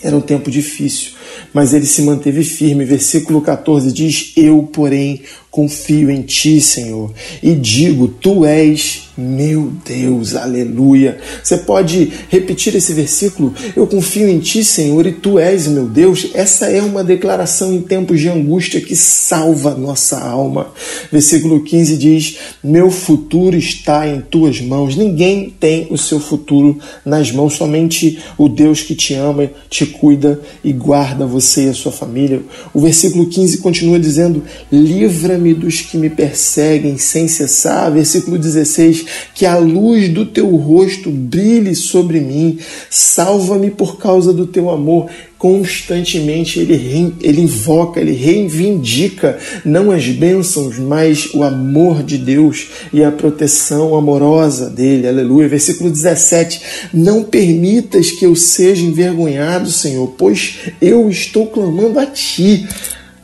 Era 0.02 0.14
um 0.16 0.20
tempo 0.20 0.50
difícil, 0.50 1.12
mas 1.52 1.74
ele 1.74 1.86
se 1.86 2.02
manteve 2.02 2.44
firme. 2.44 2.84
Versículo 2.84 3.40
14 3.40 3.92
diz: 3.92 4.32
Eu, 4.36 4.62
porém, 4.72 5.22
confio 5.50 6.10
em 6.10 6.22
ti, 6.22 6.60
Senhor, 6.60 7.12
e 7.42 7.54
digo: 7.54 8.08
Tu 8.08 8.44
és 8.44 9.04
meu 9.16 9.72
Deus, 9.86 10.34
aleluia. 10.34 11.18
Você 11.40 11.58
pode 11.58 12.10
repetir 12.28 12.74
esse 12.74 12.92
versículo? 12.92 13.54
Eu 13.76 13.86
confio 13.86 14.28
em 14.28 14.40
ti, 14.40 14.64
Senhor, 14.64 15.06
e 15.06 15.12
tu 15.12 15.38
és 15.38 15.68
meu 15.68 15.86
Deus. 15.86 16.30
Essa 16.34 16.66
é 16.66 16.82
uma 16.82 17.04
declaração 17.04 17.72
em 17.72 17.80
tempos 17.80 18.18
de 18.18 18.28
angústia 18.28 18.80
que 18.80 18.96
salva 18.96 19.76
nossa 19.76 20.18
alma. 20.18 20.72
Versículo 21.12 21.62
15 21.62 21.96
diz: 21.96 22.38
Meu 22.62 22.90
futuro 22.90 23.56
está 23.56 24.08
em 24.08 24.20
tuas 24.20 24.60
mãos. 24.60 24.96
Ninguém 24.96 25.48
tem 25.48 25.86
o 25.90 25.96
seu 25.96 26.18
futuro 26.18 26.76
nas 27.04 27.30
mãos, 27.30 27.54
somente 27.54 28.18
o 28.36 28.48
Deus 28.48 28.82
que 28.82 28.96
te 28.96 29.14
ama, 29.14 29.48
te 29.70 29.86
cuida 29.86 30.40
e 30.64 30.72
guarda 30.72 31.23
você 31.26 31.66
e 31.66 31.68
a 31.68 31.74
sua 31.74 31.92
família. 31.92 32.42
O 32.72 32.80
versículo 32.80 33.26
15 33.26 33.58
continua 33.58 33.98
dizendo: 33.98 34.42
Livra-me 34.70 35.54
dos 35.54 35.80
que 35.80 35.96
me 35.96 36.10
perseguem 36.10 36.96
sem 36.98 37.28
cessar. 37.28 37.90
Versículo 37.90 38.38
16 38.38 39.06
que 39.34 39.46
a 39.46 39.56
luz 39.56 40.08
do 40.08 40.26
teu 40.26 40.54
rosto 40.56 41.10
brilhe 41.10 41.74
sobre 41.74 42.20
mim, 42.20 42.58
salva-me 42.90 43.70
por 43.70 43.98
causa 43.98 44.32
do 44.32 44.46
teu 44.46 44.70
amor. 44.70 45.08
Constantemente 45.44 46.58
ele, 46.58 47.12
ele 47.20 47.42
invoca, 47.42 48.00
ele 48.00 48.12
reivindica 48.12 49.38
não 49.62 49.90
as 49.90 50.06
bênçãos, 50.06 50.78
mas 50.78 51.34
o 51.34 51.42
amor 51.42 52.02
de 52.02 52.16
Deus 52.16 52.68
e 52.90 53.04
a 53.04 53.12
proteção 53.12 53.94
amorosa 53.94 54.70
dele. 54.70 55.06
Aleluia. 55.06 55.46
Versículo 55.46 55.90
17: 55.90 56.62
Não 56.94 57.22
permitas 57.22 58.10
que 58.10 58.24
eu 58.24 58.34
seja 58.34 58.86
envergonhado, 58.86 59.70
Senhor, 59.70 60.14
pois 60.16 60.60
eu 60.80 61.10
estou 61.10 61.46
clamando 61.48 61.98
a 61.98 62.06
ti. 62.06 62.66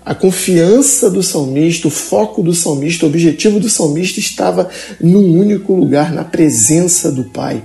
A 0.05 0.15
confiança 0.15 1.09
do 1.09 1.23
salmista, 1.23 1.89
o 1.89 1.91
foco 1.91 2.43
do 2.43 2.53
salmista, 2.55 3.07
o 3.07 3.09
objetivo 3.09 3.59
do 3.59 3.71
salmista 3.71 4.21
estava 4.21 4.69
num 5.01 5.41
único 5.41 5.73
lugar, 5.73 6.13
na 6.13 6.25
presença 6.25 7.11
do 7.11 7.25
Pai. 7.25 7.63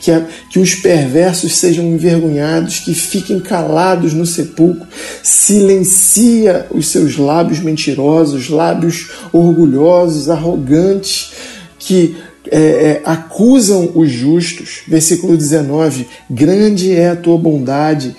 Que, 0.00 0.10
a, 0.10 0.26
que 0.50 0.58
os 0.58 0.74
perversos 0.74 1.56
sejam 1.56 1.84
envergonhados, 1.84 2.80
que 2.80 2.94
fiquem 2.94 3.40
calados 3.40 4.12
no 4.12 4.26
sepulcro, 4.26 4.86
silencia 5.22 6.66
os 6.70 6.88
seus 6.88 7.16
lábios 7.16 7.60
mentirosos, 7.60 8.48
lábios 8.48 9.10
orgulhosos, 9.32 10.28
arrogantes, 10.28 11.32
que 11.78 12.16
é, 12.50 12.58
é, 12.58 13.02
acusam 13.04 13.92
os 13.94 14.10
justos. 14.10 14.82
Versículo 14.86 15.36
19: 15.36 16.06
Grande 16.30 16.92
é 16.92 17.10
a 17.10 17.16
tua 17.16 17.38
bondade, 17.38 18.14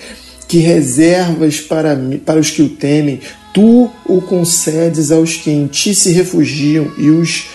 que 0.47 0.57
reservas 0.57 1.59
para, 1.59 1.99
para 2.25 2.39
os 2.39 2.49
que 2.49 2.61
o 2.61 2.69
temem, 2.69 3.19
tu 3.53 3.89
o 4.05 4.21
concedes 4.21 5.11
aos 5.11 5.35
que 5.35 5.51
em 5.51 5.67
ti 5.67 5.93
se 5.93 6.11
refugiam 6.11 6.91
e 6.97 7.09
os, 7.09 7.47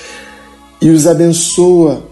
e 0.80 0.90
os 0.90 1.06
abençoa 1.06 2.07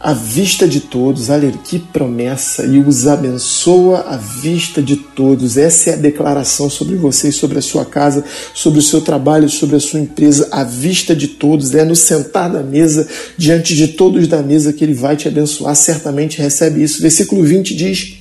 à 0.00 0.12
vista 0.12 0.66
de 0.66 0.80
todos. 0.80 1.28
Olha 1.28 1.50
que 1.50 1.78
promessa! 1.78 2.64
E 2.64 2.78
os 2.78 3.06
abençoa 3.06 4.00
à 4.08 4.16
vista 4.16 4.82
de 4.82 4.96
todos. 4.96 5.56
Essa 5.56 5.90
é 5.90 5.94
a 5.94 5.96
declaração 5.96 6.70
sobre 6.70 6.96
você, 6.96 7.32
sobre 7.32 7.58
a 7.58 7.62
sua 7.62 7.84
casa, 7.84 8.24
sobre 8.54 8.78
o 8.78 8.82
seu 8.82 9.00
trabalho, 9.00 9.48
sobre 9.48 9.76
a 9.76 9.80
sua 9.80 10.00
empresa, 10.00 10.48
à 10.50 10.62
vista 10.64 11.14
de 11.14 11.28
todos. 11.28 11.74
É 11.74 11.84
no 11.84 11.96
sentar 11.96 12.50
da 12.50 12.62
mesa, 12.62 13.08
diante 13.36 13.74
de 13.74 13.88
todos 13.88 14.28
da 14.28 14.42
mesa, 14.42 14.72
que 14.72 14.84
ele 14.84 14.94
vai 14.94 15.16
te 15.16 15.26
abençoar. 15.26 15.74
Certamente 15.74 16.40
recebe 16.40 16.82
isso. 16.82 17.02
Versículo 17.02 17.42
20 17.42 17.74
diz 17.74 18.18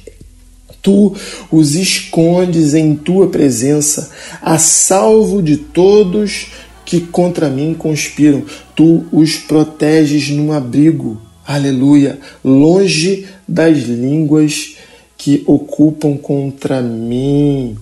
tu 0.81 1.13
os 1.51 1.75
escondes 1.75 2.73
em 2.73 2.95
tua 2.95 3.27
presença, 3.27 4.09
a 4.41 4.57
salvo 4.57 5.41
de 5.41 5.57
todos 5.57 6.47
que 6.85 7.01
contra 7.01 7.49
mim 7.49 7.75
conspiram. 7.77 8.43
Tu 8.73 9.03
os 9.11 9.35
proteges 9.35 10.29
num 10.29 10.53
abrigo, 10.53 11.21
aleluia, 11.47 12.19
longe 12.43 13.25
das 13.47 13.77
línguas 13.77 14.75
que 15.17 15.43
ocupam 15.47 16.17
contra 16.17 16.81
mim. 16.81 17.77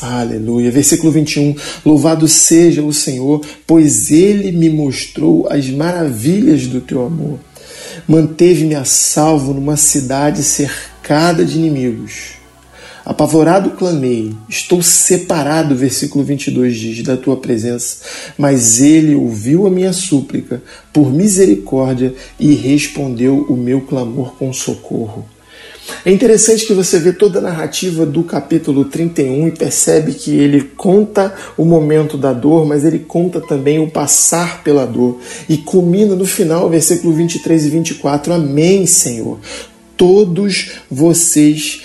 Aleluia. 0.00 0.70
Versículo 0.70 1.10
21. 1.10 1.56
Louvado 1.84 2.28
seja 2.28 2.82
o 2.82 2.92
Senhor, 2.92 3.44
pois 3.66 4.12
ele 4.12 4.52
me 4.52 4.70
mostrou 4.70 5.48
as 5.50 5.68
maravilhas 5.68 6.66
do 6.66 6.80
teu 6.80 7.04
amor. 7.04 7.40
Manteve-me 8.06 8.76
a 8.76 8.84
salvo 8.84 9.52
numa 9.52 9.76
cidade 9.76 10.42
cercada 10.44 11.44
de 11.44 11.58
inimigos. 11.58 12.37
Apavorado 13.08 13.70
clamei, 13.70 14.34
estou 14.50 14.82
separado, 14.82 15.74
versículo 15.74 16.22
22 16.22 16.76
diz, 16.76 17.02
da 17.02 17.16
tua 17.16 17.38
presença. 17.38 18.04
Mas 18.36 18.82
ele 18.82 19.14
ouviu 19.14 19.66
a 19.66 19.70
minha 19.70 19.94
súplica 19.94 20.62
por 20.92 21.10
misericórdia 21.10 22.14
e 22.38 22.52
respondeu 22.52 23.46
o 23.48 23.56
meu 23.56 23.80
clamor 23.80 24.34
com 24.34 24.52
socorro. 24.52 25.24
É 26.04 26.12
interessante 26.12 26.66
que 26.66 26.74
você 26.74 26.98
vê 26.98 27.12
toda 27.12 27.38
a 27.38 27.42
narrativa 27.42 28.04
do 28.04 28.22
capítulo 28.22 28.84
31 28.84 29.48
e 29.48 29.52
percebe 29.52 30.12
que 30.12 30.36
ele 30.36 30.60
conta 30.76 31.34
o 31.56 31.64
momento 31.64 32.16
da 32.16 32.32
dor, 32.32 32.66
mas 32.66 32.84
ele 32.84 32.98
conta 32.98 33.40
também 33.40 33.78
o 33.78 33.90
passar 33.90 34.62
pela 34.62 34.86
dor. 34.86 35.18
E 35.48 35.56
culmina 35.56 36.14
no 36.14 36.26
final, 36.26 36.68
versículo 36.68 37.14
23 37.14 37.64
e 37.64 37.70
24: 37.70 38.34
Amém, 38.34 38.86
Senhor. 38.86 39.38
Todos 39.98 40.74
vocês, 40.88 41.82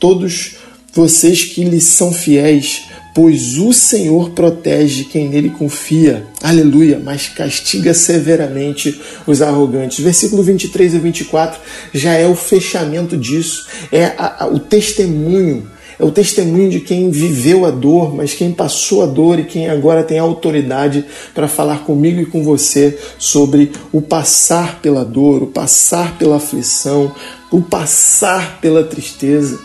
todos 0.00 0.56
vocês 0.94 1.44
que 1.44 1.62
lhes 1.62 1.84
são 1.84 2.10
fiéis, 2.10 2.84
pois 3.14 3.58
o 3.58 3.74
Senhor 3.74 4.30
protege 4.30 5.04
quem 5.04 5.28
nele 5.28 5.50
confia. 5.50 6.26
Aleluia, 6.42 6.98
mas 6.98 7.28
castiga 7.28 7.92
severamente 7.92 8.98
os 9.26 9.42
arrogantes. 9.42 10.02
Versículo 10.02 10.42
23 10.42 10.94
e 10.94 10.98
24 10.98 11.60
já 11.92 12.14
é 12.14 12.26
o 12.26 12.34
fechamento 12.34 13.16
disso, 13.18 13.66
é 13.92 14.06
a, 14.16 14.44
a, 14.44 14.46
o 14.48 14.58
testemunho. 14.58 15.70
É 15.98 16.04
o 16.04 16.10
testemunho 16.10 16.70
de 16.70 16.80
quem 16.80 17.10
viveu 17.10 17.66
a 17.66 17.70
dor, 17.70 18.14
mas 18.14 18.32
quem 18.32 18.50
passou 18.50 19.02
a 19.02 19.06
dor 19.06 19.38
e 19.38 19.44
quem 19.44 19.68
agora 19.68 20.02
tem 20.02 20.18
autoridade 20.18 21.04
para 21.34 21.46
falar 21.46 21.84
comigo 21.84 22.18
e 22.18 22.26
com 22.26 22.42
você 22.42 22.98
sobre 23.18 23.70
o 23.92 24.00
passar 24.00 24.80
pela 24.80 25.04
dor, 25.04 25.42
o 25.42 25.46
passar 25.48 26.18
pela 26.18 26.36
aflição, 26.36 27.14
o 27.52 27.60
passar 27.60 28.60
pela 28.60 28.82
tristeza. 28.82 29.60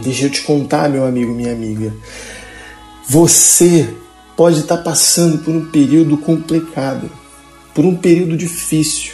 Deixa 0.00 0.26
eu 0.26 0.30
te 0.30 0.42
contar, 0.42 0.90
meu 0.90 1.06
amigo, 1.06 1.32
minha 1.32 1.52
amiga. 1.52 1.94
Você 3.08 3.88
pode 4.36 4.60
estar 4.60 4.78
passando 4.78 5.38
por 5.38 5.54
um 5.54 5.66
período 5.66 6.18
complicado, 6.18 7.10
por 7.72 7.84
um 7.84 7.96
período 7.96 8.36
difícil, 8.36 9.12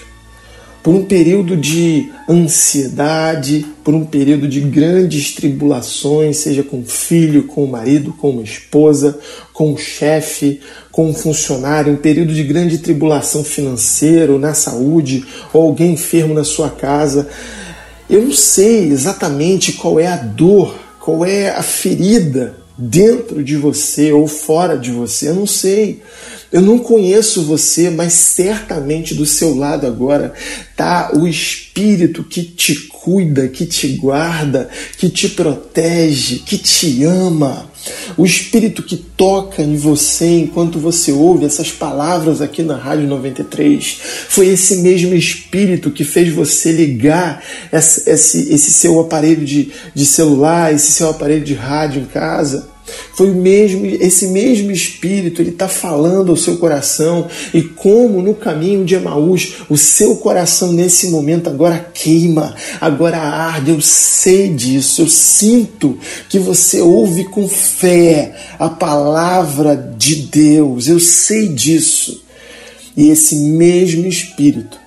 por 0.82 0.94
um 0.94 1.04
período 1.04 1.56
de 1.56 2.10
ansiedade, 2.28 3.66
por 3.82 3.94
um 3.94 4.04
período 4.04 4.48
de 4.48 4.60
grandes 4.60 5.34
tribulações, 5.34 6.38
seja 6.38 6.62
com 6.62 6.80
o 6.80 6.84
filho, 6.84 7.44
com 7.44 7.64
o 7.64 7.70
marido, 7.70 8.12
com 8.12 8.30
uma 8.30 8.42
esposa, 8.42 9.18
com 9.52 9.72
o 9.72 9.78
chefe, 9.78 10.60
com 10.90 11.08
um 11.08 11.14
funcionário, 11.14 11.92
um 11.92 11.96
período 11.96 12.34
de 12.34 12.42
grande 12.42 12.78
tribulação 12.78 13.44
financeira, 13.44 14.32
ou 14.32 14.38
na 14.38 14.52
saúde, 14.54 15.24
ou 15.52 15.62
alguém 15.62 15.92
enfermo 15.92 16.34
na 16.34 16.44
sua 16.44 16.68
casa. 16.68 17.28
Eu 18.08 18.22
não 18.22 18.32
sei 18.32 18.88
exatamente 18.88 19.72
qual 19.72 19.98
é 19.98 20.06
a 20.06 20.16
dor, 20.16 20.74
qual 21.00 21.24
é 21.24 21.50
a 21.50 21.62
ferida 21.62 22.56
dentro 22.76 23.42
de 23.42 23.56
você 23.56 24.12
ou 24.12 24.26
fora 24.26 24.76
de 24.76 24.90
você, 24.90 25.28
eu 25.28 25.34
não 25.34 25.46
sei. 25.46 26.02
Eu 26.52 26.60
não 26.60 26.78
conheço 26.78 27.42
você, 27.42 27.90
mas 27.90 28.12
certamente 28.12 29.14
do 29.14 29.26
seu 29.26 29.56
lado 29.56 29.86
agora 29.86 30.32
tá 30.76 31.10
o 31.14 31.26
espírito 31.26 32.22
que 32.22 32.42
te 32.42 32.86
cuida, 33.04 33.48
que 33.48 33.66
te 33.66 33.88
guarda, 33.88 34.66
que 34.96 35.10
te 35.10 35.28
protege, 35.28 36.38
que 36.38 36.56
te 36.56 37.04
ama. 37.04 37.68
O 38.16 38.24
Espírito 38.24 38.82
que 38.82 38.96
toca 38.96 39.62
em 39.62 39.76
você 39.76 40.38
enquanto 40.38 40.78
você 40.78 41.12
ouve 41.12 41.44
essas 41.44 41.70
palavras 41.70 42.40
aqui 42.40 42.62
na 42.62 42.76
Rádio 42.76 43.06
93 43.06 43.98
foi 44.30 44.46
esse 44.46 44.76
mesmo 44.76 45.14
Espírito 45.14 45.90
que 45.90 46.02
fez 46.02 46.32
você 46.32 46.72
ligar 46.72 47.44
esse, 47.70 48.08
esse, 48.08 48.54
esse 48.54 48.72
seu 48.72 48.98
aparelho 48.98 49.44
de, 49.44 49.70
de 49.94 50.06
celular, 50.06 50.72
esse 50.72 50.92
seu 50.92 51.10
aparelho 51.10 51.44
de 51.44 51.52
rádio 51.52 52.00
em 52.00 52.06
casa. 52.06 52.73
Foi 53.14 53.30
o 53.30 53.34
mesmo, 53.34 53.86
esse 53.86 54.26
mesmo 54.28 54.70
Espírito, 54.70 55.40
ele 55.40 55.50
está 55.50 55.68
falando 55.68 56.30
ao 56.30 56.36
seu 56.36 56.58
coração 56.58 57.26
e 57.52 57.62
como 57.62 58.20
no 58.20 58.34
caminho 58.34 58.84
de 58.84 58.94
Emaús 58.94 59.54
o 59.70 59.76
seu 59.76 60.16
coração 60.16 60.72
nesse 60.72 61.08
momento 61.08 61.48
agora 61.48 61.90
queima, 61.94 62.54
agora 62.80 63.18
arde. 63.18 63.70
Eu 63.70 63.80
sei 63.80 64.48
disso, 64.48 65.02
eu 65.02 65.08
sinto 65.08 65.98
que 66.28 66.38
você 66.38 66.80
ouve 66.80 67.24
com 67.24 67.48
fé 67.48 68.34
a 68.58 68.68
palavra 68.68 69.76
de 69.96 70.16
Deus. 70.16 70.88
Eu 70.88 71.00
sei 71.00 71.48
disso. 71.48 72.22
E 72.96 73.08
esse 73.08 73.36
mesmo 73.36 74.06
Espírito 74.06 74.83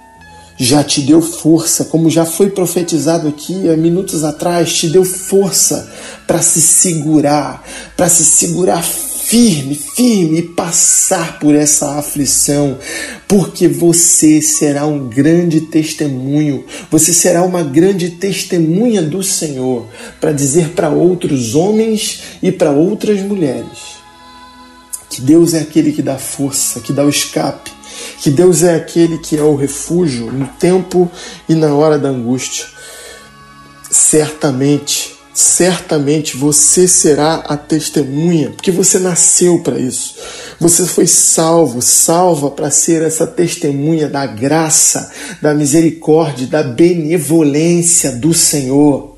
já 0.57 0.83
te 0.83 1.01
deu 1.01 1.21
força, 1.21 1.85
como 1.85 2.09
já 2.09 2.25
foi 2.25 2.49
profetizado 2.49 3.27
aqui 3.27 3.69
há 3.69 3.77
minutos 3.77 4.23
atrás, 4.23 4.73
te 4.73 4.89
deu 4.89 5.05
força 5.05 5.89
para 6.25 6.41
se 6.41 6.61
segurar, 6.61 7.63
para 7.95 8.09
se 8.09 8.25
segurar 8.25 8.83
firme, 8.83 9.75
firme 9.75 10.39
e 10.39 10.41
passar 10.41 11.37
por 11.37 11.53
essa 11.53 11.97
aflição, 11.99 12.77
porque 13.27 13.67
você 13.67 14.41
será 14.41 14.85
um 14.85 15.07
grande 15.07 15.61
testemunho, 15.61 16.65
você 16.89 17.13
será 17.13 17.43
uma 17.43 17.61
grande 17.61 18.11
testemunha 18.11 19.01
do 19.01 19.21
Senhor 19.21 19.85
para 20.19 20.31
dizer 20.31 20.69
para 20.69 20.89
outros 20.89 21.53
homens 21.53 22.21
e 22.41 22.51
para 22.51 22.71
outras 22.71 23.21
mulheres 23.21 23.97
que 25.09 25.21
Deus 25.21 25.53
é 25.53 25.61
aquele 25.61 25.91
que 25.91 26.01
dá 26.03 26.17
força, 26.17 26.79
que 26.79 26.93
dá 26.93 27.03
o 27.03 27.09
escape, 27.09 27.71
que 28.19 28.29
Deus 28.29 28.63
é 28.63 28.75
aquele 28.75 29.17
que 29.17 29.37
é 29.37 29.41
o 29.41 29.55
refúgio 29.55 30.31
no 30.31 30.47
tempo 30.47 31.09
e 31.47 31.53
na 31.53 31.73
hora 31.73 31.99
da 31.99 32.09
angústia. 32.09 32.65
Certamente, 33.89 35.15
certamente 35.33 36.35
você 36.35 36.87
será 36.87 37.35
a 37.35 37.55
testemunha, 37.55 38.49
porque 38.51 38.71
você 38.71 38.99
nasceu 38.99 39.59
para 39.59 39.77
isso. 39.77 40.15
Você 40.59 40.85
foi 40.85 41.05
salvo, 41.05 41.81
salva 41.81 42.49
para 42.49 42.71
ser 42.71 43.03
essa 43.03 43.27
testemunha 43.27 44.09
da 44.09 44.25
graça, 44.25 45.11
da 45.41 45.53
misericórdia, 45.53 46.47
da 46.47 46.63
benevolência 46.63 48.11
do 48.11 48.33
Senhor. 48.33 49.16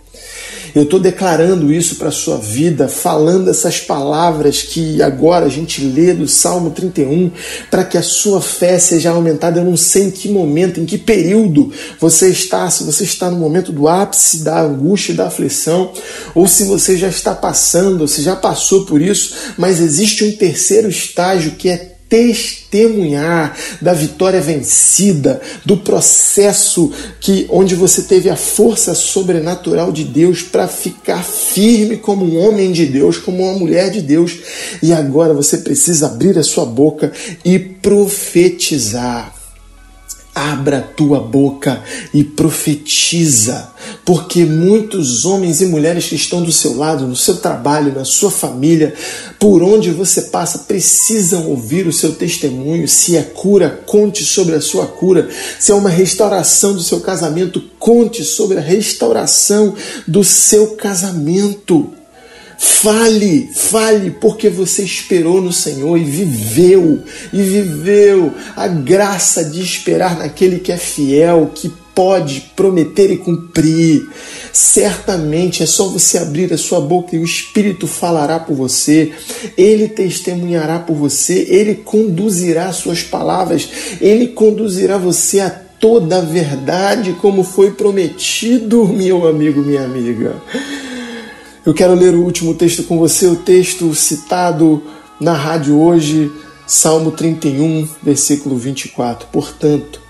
Eu 0.73 0.84
estou 0.84 0.99
declarando 0.99 1.71
isso 1.71 1.95
para 1.95 2.10
a 2.10 2.12
sua 2.12 2.38
vida, 2.38 2.88
falando 2.88 3.49
essas 3.49 3.79
palavras 3.79 4.62
que 4.62 5.01
agora 5.01 5.45
a 5.45 5.49
gente 5.49 5.82
lê 5.84 6.13
do 6.13 6.27
Salmo 6.27 6.71
31, 6.71 7.32
para 7.69 7.84
que 7.84 7.97
a 7.97 8.01
sua 8.01 8.41
fé 8.41 8.77
seja 8.79 9.12
aumentada. 9.12 9.60
Eu 9.60 9.65
não 9.65 9.77
sei 9.77 10.03
em 10.03 10.12
que 10.12 10.29
momento, 10.29 10.79
em 10.79 10.86
que 10.86 10.97
período 10.97 11.71
você 11.99 12.29
está, 12.29 12.69
se 12.69 12.84
você 12.84 13.03
está 13.03 13.29
no 13.29 13.38
momento 13.38 13.71
do 13.71 13.88
ápice 13.88 14.43
da 14.43 14.62
angústia 14.62 15.13
e 15.13 15.15
da 15.15 15.27
aflição, 15.27 15.91
ou 16.36 16.47
se 16.47 16.65
você 16.65 16.97
já 16.97 17.08
está 17.08 17.34
passando, 17.34 18.08
se 18.08 18.21
já 18.21 18.36
passou 18.36 18.86
por 18.86 19.01
isso, 19.01 19.34
mas 19.58 19.79
existe 19.79 20.23
um 20.23 20.32
terceiro 20.32 20.89
estágio 20.89 21.51
que 21.51 21.69
é 21.69 21.98
testemunhar 22.09 23.55
da 23.79 23.93
vitória 23.93 24.41
vencida, 24.41 25.39
do 25.63 25.77
processo 25.77 26.91
que 27.19 27.45
onde 27.49 27.75
você 27.75 28.01
teve 28.01 28.29
a 28.29 28.35
força 28.35 28.95
sobrenatural 28.95 29.91
de 29.91 30.03
Deus 30.03 30.41
para 30.41 30.67
ficar 30.67 31.23
firme 31.23 31.97
como 31.97 32.25
um 32.25 32.37
homem 32.39 32.71
de 32.71 32.87
Deus, 32.87 33.17
como 33.17 33.43
uma 33.43 33.57
mulher 33.57 33.91
de 33.91 34.01
Deus, 34.01 34.39
e 34.81 34.91
agora 34.91 35.33
você 35.33 35.59
precisa 35.59 36.07
abrir 36.07 36.37
a 36.37 36.43
sua 36.43 36.65
boca 36.65 37.11
e 37.45 37.59
profetizar 37.59 39.38
abra 40.39 40.80
tua 40.80 41.19
boca 41.19 41.84
e 42.13 42.23
profetiza, 42.23 43.71
porque 44.06 44.45
muitos 44.45 45.25
homens 45.25 45.60
e 45.60 45.65
mulheres 45.65 46.08
que 46.08 46.15
estão 46.15 46.41
do 46.41 46.52
seu 46.52 46.78
lado, 46.78 47.06
no 47.06 47.15
seu 47.15 47.38
trabalho, 47.38 47.93
na 47.93 48.06
sua 48.06 48.32
família, 48.32 48.93
por 49.38 49.62
onde 49.62 49.91
você 49.91 50.23
passa, 50.23 50.60
precisam 50.60 51.47
ouvir 51.47 51.88
o 51.88 51.93
seu 51.93 52.13
testemunho. 52.13 52.88
Se 52.88 53.17
é 53.17 53.21
cura, 53.21 53.82
conte 53.86 54.23
sobre 54.23 54.56
a 54.56 54.62
sua 54.62 54.88
cura. 54.88 55.30
Se 55.60 55.71
é 55.71 55.75
uma 55.75 55.89
restauração 55.89 56.73
do 56.73 56.82
seu 56.82 57.02
casamento, 57.02 57.62
conte 57.78 58.23
sobre 58.23 58.58
a 58.58 58.62
restauração 58.62 59.75
do 60.08 60.23
seu 60.23 60.75
casamento. 60.75 61.98
Fale, 62.61 63.49
fale, 63.53 64.11
porque 64.11 64.49
você 64.49 64.83
esperou 64.83 65.41
no 65.41 65.53
Senhor 65.53 65.97
e 65.97 66.03
viveu, 66.03 67.01
e 67.31 67.41
viveu 67.41 68.33
a 68.53 68.67
graça 68.67 69.45
de 69.45 69.61
esperar 69.61 70.17
naquele 70.17 70.59
que 70.59 70.69
é 70.69 70.75
fiel, 70.75 71.51
que 71.55 71.71
pode 71.95 72.51
prometer 72.57 73.11
e 73.11 73.17
cumprir. 73.17 74.09
Certamente 74.51 75.63
é 75.63 75.65
só 75.65 75.87
você 75.87 76.17
abrir 76.17 76.51
a 76.51 76.57
sua 76.57 76.81
boca 76.81 77.15
e 77.15 77.19
o 77.19 77.23
Espírito 77.23 77.87
falará 77.87 78.37
por 78.39 78.55
você, 78.55 79.13
ele 79.57 79.87
testemunhará 79.87 80.79
por 80.79 80.97
você, 80.97 81.45
ele 81.47 81.75
conduzirá 81.75 82.73
suas 82.73 83.01
palavras, 83.01 83.69
ele 84.01 84.27
conduzirá 84.27 84.97
você 84.97 85.39
a 85.39 85.49
toda 85.49 86.17
a 86.17 86.21
verdade, 86.21 87.13
como 87.21 87.41
foi 87.41 87.71
prometido, 87.71 88.85
meu 88.85 89.25
amigo, 89.25 89.61
minha 89.61 89.85
amiga. 89.85 90.35
Eu 91.69 91.73
quero 91.75 91.93
ler 91.93 92.15
o 92.15 92.23
último 92.23 92.55
texto 92.55 92.82
com 92.82 92.97
você, 92.97 93.27
o 93.27 93.36
texto 93.36 93.93
citado 93.93 94.82
na 95.21 95.34
rádio 95.34 95.79
hoje, 95.79 96.32
Salmo 96.65 97.12
31, 97.12 97.88
versículo 98.01 98.58
24. 98.58 99.27
Portanto, 99.27 100.01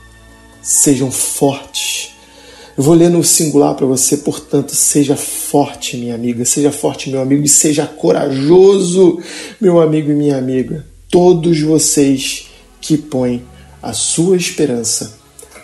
sejam 0.62 1.12
fortes. 1.12 2.12
Eu 2.78 2.84
vou 2.86 2.94
ler 2.94 3.10
no 3.10 3.22
singular 3.26 3.76
para 3.76 3.86
você, 3.86 4.16
portanto, 4.16 4.74
seja 4.74 5.18
forte, 5.18 5.98
minha 5.98 6.16
amiga, 6.16 6.46
seja 6.46 6.72
forte, 6.72 7.10
meu 7.10 7.22
amigo, 7.22 7.44
e 7.44 7.50
seja 7.50 7.86
corajoso, 7.86 9.20
meu 9.60 9.82
amigo 9.82 10.12
e 10.12 10.16
minha 10.16 10.38
amiga. 10.38 10.86
Todos 11.12 11.60
vocês 11.60 12.48
que 12.80 12.98
põem 12.98 13.44
a 13.84 13.92
sua 13.92 14.38
esperança 14.38 15.14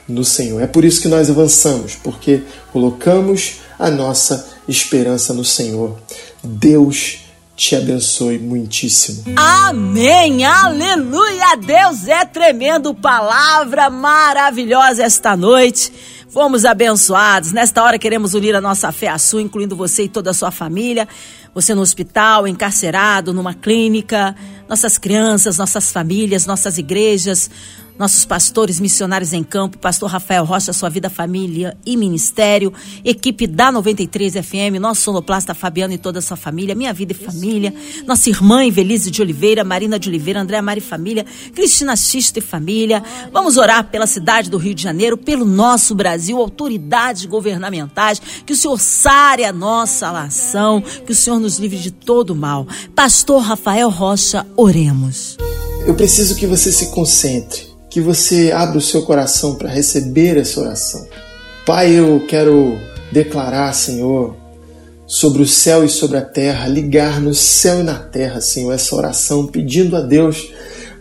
no 0.09 0.25
Senhor. 0.25 0.61
É 0.61 0.67
por 0.67 0.83
isso 0.83 1.01
que 1.01 1.07
nós 1.07 1.29
avançamos, 1.29 1.95
porque 1.95 2.41
colocamos 2.73 3.61
a 3.79 3.89
nossa 3.89 4.54
esperança 4.67 5.33
no 5.33 5.43
Senhor. 5.43 5.97
Deus 6.43 7.19
te 7.55 7.75
abençoe 7.75 8.37
muitíssimo. 8.37 9.23
Amém, 9.37 10.43
aleluia. 10.43 11.55
Deus 11.55 12.07
é 12.07 12.25
tremendo, 12.25 12.93
palavra 12.93 13.89
maravilhosa 13.89 15.03
esta 15.03 15.37
noite. 15.37 15.91
Fomos 16.29 16.65
abençoados. 16.65 17.53
Nesta 17.53 17.81
hora 17.81 17.97
queremos 17.97 18.33
unir 18.33 18.53
a 18.55 18.59
nossa 18.59 18.91
fé 18.91 19.07
à 19.07 19.17
sua, 19.17 19.41
incluindo 19.41 19.73
você 19.73 20.03
e 20.03 20.09
toda 20.09 20.31
a 20.31 20.33
sua 20.33 20.51
família. 20.51 21.07
Você 21.53 21.73
no 21.73 21.79
hospital, 21.79 22.45
encarcerado, 22.45 23.33
numa 23.33 23.53
clínica, 23.53 24.35
nossas 24.67 24.97
crianças, 24.97 25.57
nossas 25.57 25.93
famílias, 25.93 26.45
nossas 26.45 26.77
igrejas, 26.77 27.49
nossos 27.97 28.25
pastores 28.25 28.79
missionários 28.79 29.33
em 29.33 29.43
campo, 29.43 29.77
pastor 29.77 30.09
Rafael 30.09 30.43
Rocha, 30.43 30.73
sua 30.73 30.89
vida, 30.89 31.09
família 31.09 31.77
e 31.85 31.95
ministério, 31.95 32.73
equipe 33.03 33.47
da 33.47 33.71
93 33.71 34.33
FM, 34.33 34.79
nosso 34.79 35.01
sonoplasta 35.01 35.53
Fabiano 35.53 35.93
e 35.93 35.97
toda 35.97 36.19
a 36.19 36.21
sua 36.21 36.35
família, 36.35 36.75
minha 36.75 36.93
vida 36.93 37.13
e 37.13 37.15
família, 37.15 37.73
nossa 38.05 38.29
irmã 38.29 38.65
Evelise 38.65 39.09
de 39.09 39.21
Oliveira, 39.21 39.63
Marina 39.63 39.97
de 39.97 40.09
Oliveira, 40.09 40.41
André 40.41 40.61
Mari 40.61 40.81
Família, 40.81 41.25
Cristina 41.53 41.95
Xista 41.95 42.39
e 42.39 42.41
família. 42.41 43.01
Vamos 43.31 43.57
orar 43.57 43.85
pela 43.85 44.07
cidade 44.07 44.49
do 44.49 44.57
Rio 44.57 44.73
de 44.73 44.83
Janeiro, 44.83 45.17
pelo 45.17 45.45
nosso 45.45 45.95
Brasil, 45.95 46.37
autoridades 46.37 47.25
governamentais, 47.25 48.21
que 48.45 48.53
o 48.53 48.55
Senhor 48.55 48.79
sare 48.79 49.45
a 49.45 49.53
nossa 49.53 50.11
nação, 50.11 50.81
que 50.81 51.11
o 51.11 51.15
Senhor 51.15 51.39
nos 51.39 51.57
livre 51.57 51.77
de 51.77 51.91
todo 51.91 52.35
mal. 52.35 52.67
Pastor 52.93 53.41
Rafael 53.41 53.89
Rocha, 53.89 54.45
oremos. 54.57 55.37
Eu 55.87 55.95
preciso 55.95 56.35
que 56.35 56.47
você 56.47 56.71
se 56.71 56.87
concentre 56.87 57.74
que 57.95 58.01
você 58.01 58.51
abra 58.51 58.77
o 58.77 58.81
seu 58.81 59.03
coração 59.03 59.55
para 59.55 59.69
receber 59.69 60.35
essa 60.35 60.59
oração. 60.59 61.07
Pai, 61.65 61.97
eu 61.97 62.25
quero 62.27 62.77
declarar, 63.09 63.71
Senhor, 63.71 64.35
sobre 65.07 65.41
o 65.41 65.47
céu 65.47 65.85
e 65.85 65.87
sobre 65.87 66.17
a 66.17 66.21
terra, 66.21 66.67
ligar 66.67 67.21
no 67.21 67.33
céu 67.33 67.79
e 67.79 67.83
na 67.83 67.97
terra, 67.97 68.41
Senhor, 68.41 68.73
essa 68.73 68.93
oração, 68.97 69.47
pedindo 69.47 69.95
a 69.95 70.01
Deus 70.01 70.51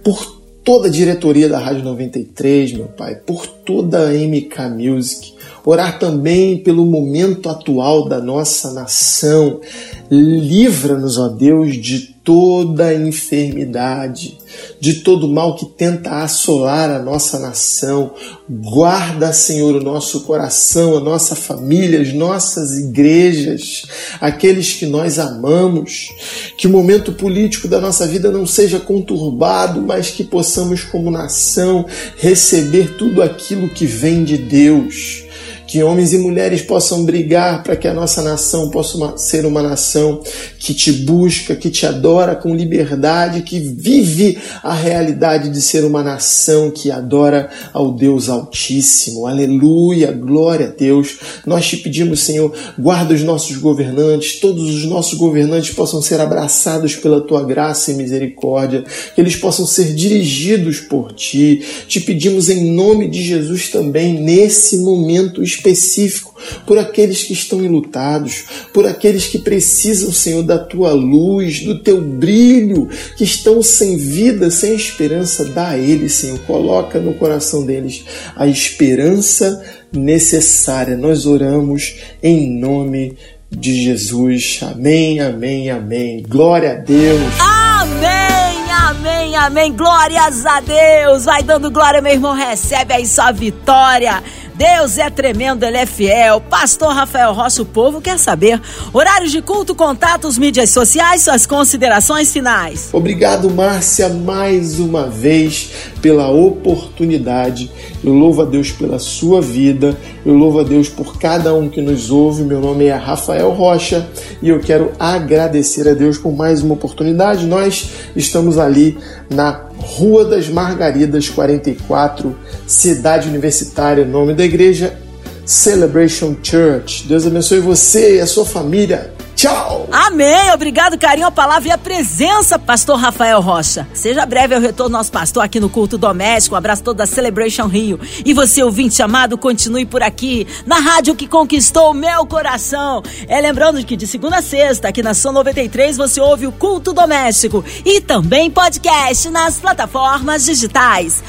por 0.05 0.41
toda 0.63 0.87
a 0.87 0.91
diretoria 0.91 1.49
da 1.49 1.59
Rádio 1.59 1.83
93, 1.83 2.75
meu 2.75 2.87
Pai, 2.87 3.17
por 3.17 3.45
toda 3.45 4.11
a 4.11 4.13
MK 4.13 4.69
Music, 4.79 5.35
orar 5.67 5.99
também 5.99 6.59
pelo 6.59 6.87
momento 6.87 7.49
atual 7.49 8.09
da 8.09 8.21
nossa 8.21 8.73
nação. 8.73 9.61
Livra-nos, 10.09 11.19
ó 11.19 11.27
Deus, 11.27 11.75
de 11.75 12.15
toda 12.23 12.95
enfermidade, 12.95 14.39
de 14.79 14.95
todo 14.95 15.29
mal 15.29 15.57
que 15.57 15.67
tenta 15.67 16.23
assolar 16.23 16.91
a 16.91 16.99
nossa 16.99 17.39
nação. 17.39 18.13
Guarda, 18.49 19.33
Senhor, 19.33 19.75
o 19.77 19.83
nosso 19.83 20.21
coração, 20.21 20.97
a 20.97 21.01
nossa 21.01 21.35
família, 21.35 22.01
as 22.01 22.13
nossas 22.13 22.79
igrejas, 22.79 23.87
aqueles 24.21 24.75
que 24.75 24.87
nós 24.87 25.19
amamos. 25.19 26.11
Que 26.57 26.67
o 26.67 26.71
momento 26.71 27.13
político 27.13 27.67
da 27.67 27.81
nossa 27.81 28.07
vida 28.07 28.31
não 28.31 28.47
seja 28.47 28.79
conturbado, 28.79 29.81
mas 29.81 30.11
que 30.11 30.25
possamos, 30.25 30.83
como 30.83 31.11
nação, 31.11 31.87
receber 32.17 32.97
tudo 32.97 33.23
aquilo 33.23 33.69
que 33.69 33.87
vem 33.87 34.25
de 34.25 34.37
Deus 34.37 35.24
que 35.67 35.83
homens 35.83 36.13
e 36.13 36.19
mulheres 36.19 36.63
possam 36.63 37.05
brigar 37.05 37.63
para 37.63 37.77
que 37.77 37.89
a 37.89 37.95
nossa 37.95 38.23
nação 38.23 38.71
possa 38.71 39.17
ser 39.17 39.47
uma 39.47 39.63
nação 39.63 40.21
que 40.59 40.75
te 40.75 40.93
busca, 40.93 41.57
que 41.57 41.71
te 41.71 41.87
adora 41.87 42.35
com 42.35 42.55
liberdade, 42.55 43.43
que 43.43 43.59
vive 43.59 44.39
a 44.63 44.75
realidade 44.75 45.51
de 45.51 45.61
ser 45.61 45.85
uma 45.85 46.03
nação 46.03 46.71
que 46.71 46.91
adora 46.91 47.51
ao 47.73 47.93
Deus 47.93 48.29
Altíssimo. 48.29 49.27
Aleluia, 49.27 50.13
glória 50.13 50.67
a 50.67 50.71
Deus. 50.71 51.19
Nós 51.47 51.67
te 51.67 51.77
pedimos, 51.77 52.23
Senhor, 52.23 52.53
guarda 52.79 53.15
os 53.15 53.23
nossos 53.23 53.57
governantes, 53.57 54.41
todos 54.41 54.75
os 54.75 54.85
nossos 54.85 55.19
governantes 55.19 55.75
possam 55.75 56.01
ser 56.01 56.21
abraçados 56.21 56.97
pela 56.97 57.21
tua 57.21 57.43
graça 57.45 57.91
e 57.91 57.95
misericórdia, 57.95 58.85
que 59.15 59.21
eles 59.21 59.37
possam 59.37 59.67
ser 59.67 59.95
dirigidos 59.95 60.81
por 60.81 61.13
ti. 61.13 61.63
Te 61.89 62.01
pedimos 62.01 62.49
em 62.49 62.71
nome 62.73 63.09
de 63.09 63.23
Jesus 63.23 63.69
também 63.69 64.21
nesse 64.21 64.79
momento 64.79 65.43
específico 65.57 66.35
por 66.67 66.79
aqueles 66.79 67.23
que 67.23 67.33
estão 67.33 67.65
enlutados, 67.65 68.45
por 68.73 68.87
aqueles 68.87 69.27
que 69.27 69.39
precisam, 69.39 70.13
Senhor, 70.13 70.43
da 70.43 70.59
tua 70.59 70.93
luz, 70.93 71.61
do 71.61 71.83
teu 71.83 72.01
brilho, 72.01 72.89
que 73.17 73.25
estão 73.25 73.63
sem 73.63 73.97
vida, 73.97 74.51
sem 74.51 74.75
esperança. 74.75 75.45
Dá 75.45 75.71
a 75.71 75.79
eles, 75.79 76.15
Senhor, 76.15 76.39
coloca 76.41 76.99
no 76.99 77.15
coração 77.15 77.65
deles 77.65 78.05
a 78.37 78.47
esperança 78.47 79.63
necessária. 79.93 80.97
Nós 80.97 81.27
oramos 81.27 81.97
em 82.23 82.59
nome 82.59 83.17
de 83.51 83.85
Jesus. 83.85 84.61
Amém, 84.63 85.21
amém, 85.21 85.71
amém. 85.71 86.25
Glória 86.29 86.73
a 86.73 86.75
Deus. 86.75 87.33
Amém, 87.41 88.71
amém, 88.71 89.37
amém. 89.37 89.73
Glórias 89.73 90.45
a 90.45 90.61
Deus. 90.61 91.25
Vai 91.25 91.43
dando 91.43 91.71
glória, 91.71 92.01
meu 92.01 92.13
irmão. 92.13 92.35
Recebe 92.35 92.95
aí 92.95 93.07
sua 93.07 93.33
vitória. 93.33 94.23
Deus 94.55 94.99
é 94.99 95.11
tremendo, 95.11 95.65
Ele 95.65 95.77
é 95.77 95.85
fiel. 95.85 96.41
Pastor 96.41 96.93
Rafael 96.93 97.33
Rocha, 97.33 97.63
o 97.63 97.67
povo 97.67 98.01
quer 98.01 98.19
saber. 98.19 98.61
Horários 98.93 99.33
de 99.33 99.43
culto, 99.43 99.75
contatos, 99.75 100.39
mídias 100.39 100.71
sociais, 100.71 101.23
suas 101.23 101.45
considerações 101.45 102.33
finais. 102.33 102.89
Obrigado, 102.93 103.51
Márcia, 103.51 104.09
mais 104.09 104.79
uma 104.79 105.09
vez 105.09 105.71
pela 106.01 106.31
oportunidade. 106.31 107.69
Eu 108.05 108.13
louvo 108.13 108.43
a 108.43 108.45
Deus 108.45 108.71
pela 108.71 109.01
sua 109.01 109.43
vida. 109.43 109.97
Eu 110.25 110.35
louvo 110.35 110.61
a 110.61 110.63
Deus 110.63 110.89
por 110.89 111.19
cada 111.19 111.53
um 111.53 111.69
que 111.69 111.81
nos 111.81 112.11
ouve. 112.11 112.45
Meu 112.45 112.61
nome 112.61 112.85
é 112.85 112.95
Rafael 112.95 113.51
Rocha 113.51 114.09
e 114.41 114.49
eu 114.49 114.61
quero 114.61 114.93
agradecer 115.01 115.89
a 115.89 115.95
Deus 115.95 116.17
por 116.17 116.33
mais 116.33 116.63
uma 116.63 116.75
oportunidade. 116.75 117.45
Nós 117.47 117.91
estamos 118.15 118.57
ali 118.57 118.97
na 119.29 119.74
Rua 119.77 120.25
das 120.25 120.49
Margaridas 120.49 121.29
44, 121.29 122.37
Cidade 122.67 123.29
Universitária, 123.29 124.05
nome 124.05 124.35
da 124.35 124.45
igreja 124.45 124.99
Celebration 125.45 126.37
Church. 126.43 127.07
Deus 127.07 127.27
abençoe 127.27 127.61
você 127.61 128.17
e 128.17 128.21
a 128.21 128.27
sua 128.27 128.45
família. 128.45 129.14
Tchau! 129.45 129.87
Amém! 129.93 130.51
Obrigado, 130.55 130.99
carinho, 130.99 131.27
a 131.27 131.31
palavra 131.31 131.69
e 131.69 131.71
a 131.71 131.77
presença, 131.77 132.59
pastor 132.59 132.99
Rafael 132.99 133.43
Rocha. 133.43 133.87
Seja 133.93 134.25
breve 134.25 134.55
ao 134.55 134.61
retorno 134.61 134.97
nosso 134.97 135.13
pastor 135.13 135.45
aqui 135.45 135.61
no 135.61 135.69
culto 135.69 135.99
doméstico. 135.99 136.55
Um 136.55 136.59
abraço 136.59 136.83
todo 136.83 136.97
da 136.97 137.05
Celebration 137.05 137.67
Rio. 137.67 138.01
E 138.25 138.33
você, 138.33 138.63
ouvinte 138.63 139.03
amado, 139.03 139.37
continue 139.37 139.85
por 139.85 140.03
aqui, 140.03 140.47
na 140.65 140.79
rádio 140.79 141.15
que 141.15 141.29
conquistou 141.29 141.91
o 141.91 141.95
meu 141.95 142.25
coração. 142.25 143.03
É 143.29 143.39
lembrando 143.39 143.85
que 143.85 143.99
de 143.99 144.07
segunda 144.07 144.39
a 144.39 144.43
sexta, 144.43 144.89
aqui 144.89 145.03
na 145.03 145.13
São 145.13 145.31
93, 145.31 145.99
você 145.99 146.23
ouve 146.23 146.47
o 146.47 146.53
culto 146.53 146.95
doméstico 146.95 147.63
e 147.85 148.01
também 148.01 148.51
podcast 148.51 149.29
nas 149.29 149.59
plataformas 149.59 150.47
digitais. 150.47 151.23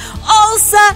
Ouça 0.52 0.96